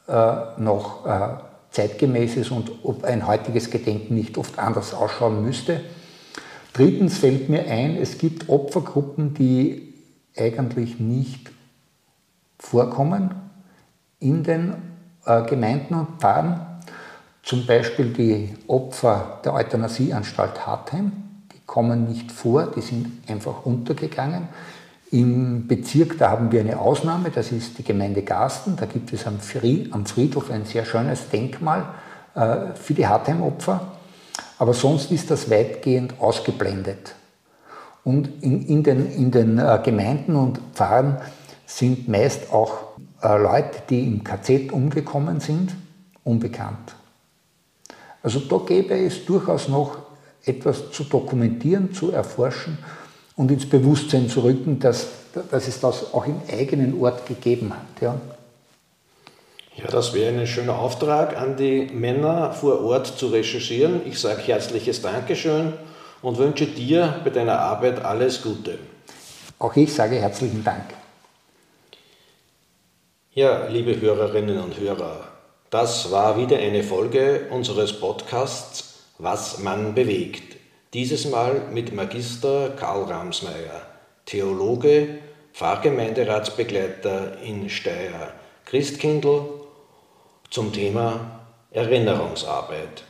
äh, 0.10 0.36
noch 0.58 1.06
äh, 1.06 1.36
zeitgemäß 1.72 2.36
ist 2.36 2.52
und 2.52 2.70
ob 2.84 3.06
ein 3.06 3.26
heutiges 3.26 3.70
Gedenken 3.70 4.16
nicht 4.16 4.38
oft 4.38 4.60
anders 4.60 4.94
ausschauen 4.94 5.42
müsste. 5.42 5.80
Drittens 6.74 7.18
fällt 7.18 7.48
mir 7.48 7.66
ein, 7.68 7.96
es 7.96 8.18
gibt 8.18 8.50
Opfergruppen, 8.50 9.34
die 9.36 9.94
eigentlich 10.36 11.00
nicht 11.00 11.50
vorkommen 12.60 13.36
in 14.20 14.44
den 14.44 14.76
äh, 15.26 15.44
Gemeinden 15.44 15.94
und 15.94 16.20
Pfarren. 16.20 16.73
Zum 17.44 17.66
Beispiel 17.66 18.14
die 18.14 18.56
Opfer 18.68 19.42
der 19.44 19.54
Euthanasieanstalt 19.54 20.66
Hartheim, 20.66 21.12
die 21.52 21.60
kommen 21.66 22.08
nicht 22.08 22.32
vor, 22.32 22.68
die 22.68 22.80
sind 22.80 23.12
einfach 23.28 23.66
untergegangen. 23.66 24.48
Im 25.12 25.68
Bezirk, 25.68 26.18
da 26.18 26.30
haben 26.32 26.54
wir 26.54 26.62
eine 26.62 26.80
Ausnahme, 26.80 27.30
das 27.30 27.52
ist 27.52 27.78
die 27.78 27.84
Gemeinde 27.84 28.24
Garsten. 28.24 28.78
Da 28.78 28.86
gibt 28.86 29.12
es 29.12 29.28
am, 29.28 29.40
Friedhof 29.40 30.50
ein 30.50 30.64
sehr 30.64 30.86
schönes 30.86 31.30
Denkmal 31.30 31.86
äh, 32.34 32.74
für 32.76 32.94
die 32.94 33.06
Hartheim-Opfer. 33.06 33.92
Aber 34.58 34.74
sonst 34.74 35.12
ist 35.12 35.30
das 35.30 35.50
weitgehend 35.50 36.22
ausgeblendet. 36.22 37.14
Und 38.06 38.42
in, 38.42 38.66
in 38.66 38.84
den, 38.84 39.12
in 39.12 39.32
den 39.32 39.60
äh, 39.60 39.80
Gemeinden 39.84 40.38
und 40.38 40.62
Pfarren 40.74 41.18
sind 41.66 42.08
meist 42.08 42.54
auch 42.54 42.96
äh, 43.22 43.38
Leute, 43.38 43.82
die 43.90 44.08
im 44.08 44.24
KZ 44.24 44.72
umgekommen 44.72 45.42
sind, 45.42 45.76
unbekannt. 46.24 46.96
Also 48.24 48.40
da 48.40 48.58
gäbe 48.66 48.96
es 48.96 49.26
durchaus 49.26 49.68
noch 49.68 49.98
etwas 50.46 50.92
zu 50.92 51.04
dokumentieren, 51.04 51.94
zu 51.94 52.12
erforschen 52.12 52.78
und 53.36 53.52
ins 53.52 53.68
Bewusstsein 53.68 54.30
zu 54.30 54.42
rücken, 54.42 54.80
dass, 54.80 55.08
dass 55.52 55.68
es 55.68 55.80
das 55.80 56.14
auch 56.14 56.26
im 56.26 56.42
eigenen 56.50 57.00
Ort 57.02 57.26
gegeben 57.28 57.74
hat. 57.74 58.02
Ja. 58.02 58.20
Ja, 59.76 59.88
das 59.90 60.14
wäre 60.14 60.40
ein 60.40 60.46
schöner 60.46 60.78
Auftrag 60.78 61.36
an 61.36 61.58
die 61.58 61.90
Männer 61.92 62.54
vor 62.54 62.84
Ort 62.84 63.08
zu 63.08 63.28
recherchieren. 63.28 64.02
Ich 64.06 64.20
sage 64.20 64.42
herzliches 64.44 65.02
Dankeschön 65.02 65.74
und 66.22 66.38
wünsche 66.38 66.68
dir 66.68 67.22
bei 67.24 67.32
deiner 67.32 67.60
Arbeit 67.60 68.06
alles 68.06 68.42
Gute. 68.44 68.78
Auch 69.58 69.76
ich 69.76 69.92
sage 69.92 70.18
herzlichen 70.18 70.64
Dank. 70.64 70.84
Ja, 73.34 73.66
liebe 73.68 74.00
Hörerinnen 74.00 74.60
und 74.60 74.80
Hörer, 74.80 75.33
das 75.74 76.12
war 76.12 76.38
wieder 76.38 76.60
eine 76.60 76.84
Folge 76.84 77.48
unseres 77.50 77.94
Podcasts 78.00 79.08
Was 79.18 79.58
man 79.58 79.96
bewegt. 79.96 80.56
Dieses 80.94 81.28
Mal 81.28 81.64
mit 81.72 81.96
Magister 81.96 82.70
Karl 82.78 83.06
Ramsmeier, 83.06 83.82
Theologe, 84.28 85.18
Pfarrgemeinderatsbegleiter 85.54 87.40
in 87.42 87.72
Steyr, 87.72 88.34
Christkindl 88.66 89.46
zum 90.52 90.72
Thema 90.74 91.40
Erinnerungsarbeit. 91.72 93.04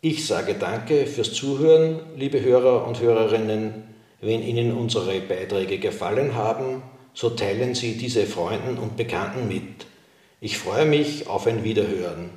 Ich 0.00 0.28
sage 0.28 0.54
danke 0.54 1.06
fürs 1.06 1.32
Zuhören, 1.32 1.98
liebe 2.14 2.40
Hörer 2.40 2.86
und 2.86 3.00
Hörerinnen. 3.00 3.92
Wenn 4.20 4.44
Ihnen 4.44 4.76
unsere 4.76 5.18
Beiträge 5.18 5.78
gefallen 5.78 6.36
haben, 6.36 6.84
so 7.14 7.30
teilen 7.30 7.74
Sie 7.74 7.98
diese 7.98 8.26
Freunden 8.26 8.78
und 8.78 8.96
Bekannten 8.96 9.48
mit. 9.48 9.89
Ich 10.42 10.56
freue 10.56 10.86
mich 10.86 11.26
auf 11.26 11.46
ein 11.46 11.64
Wiederhören. 11.64 12.30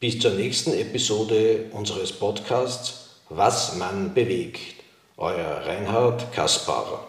Bis 0.00 0.18
zur 0.18 0.32
nächsten 0.32 0.72
Episode 0.72 1.66
unseres 1.70 2.10
Podcasts 2.12 3.20
Was 3.28 3.76
man 3.76 4.12
bewegt. 4.12 4.82
Euer 5.16 5.62
Reinhard 5.64 6.32
Kaspar. 6.32 7.06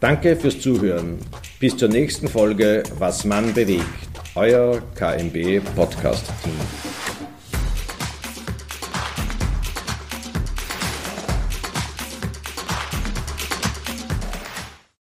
Danke 0.00 0.34
fürs 0.34 0.58
Zuhören. 0.58 1.20
Bis 1.60 1.76
zur 1.76 1.90
nächsten 1.90 2.26
Folge 2.26 2.82
Was 2.98 3.24
man 3.24 3.54
bewegt. 3.54 3.86
Euer 4.34 4.82
KMB 4.96 5.60
Podcast 5.76 6.26
Team. 6.42 7.11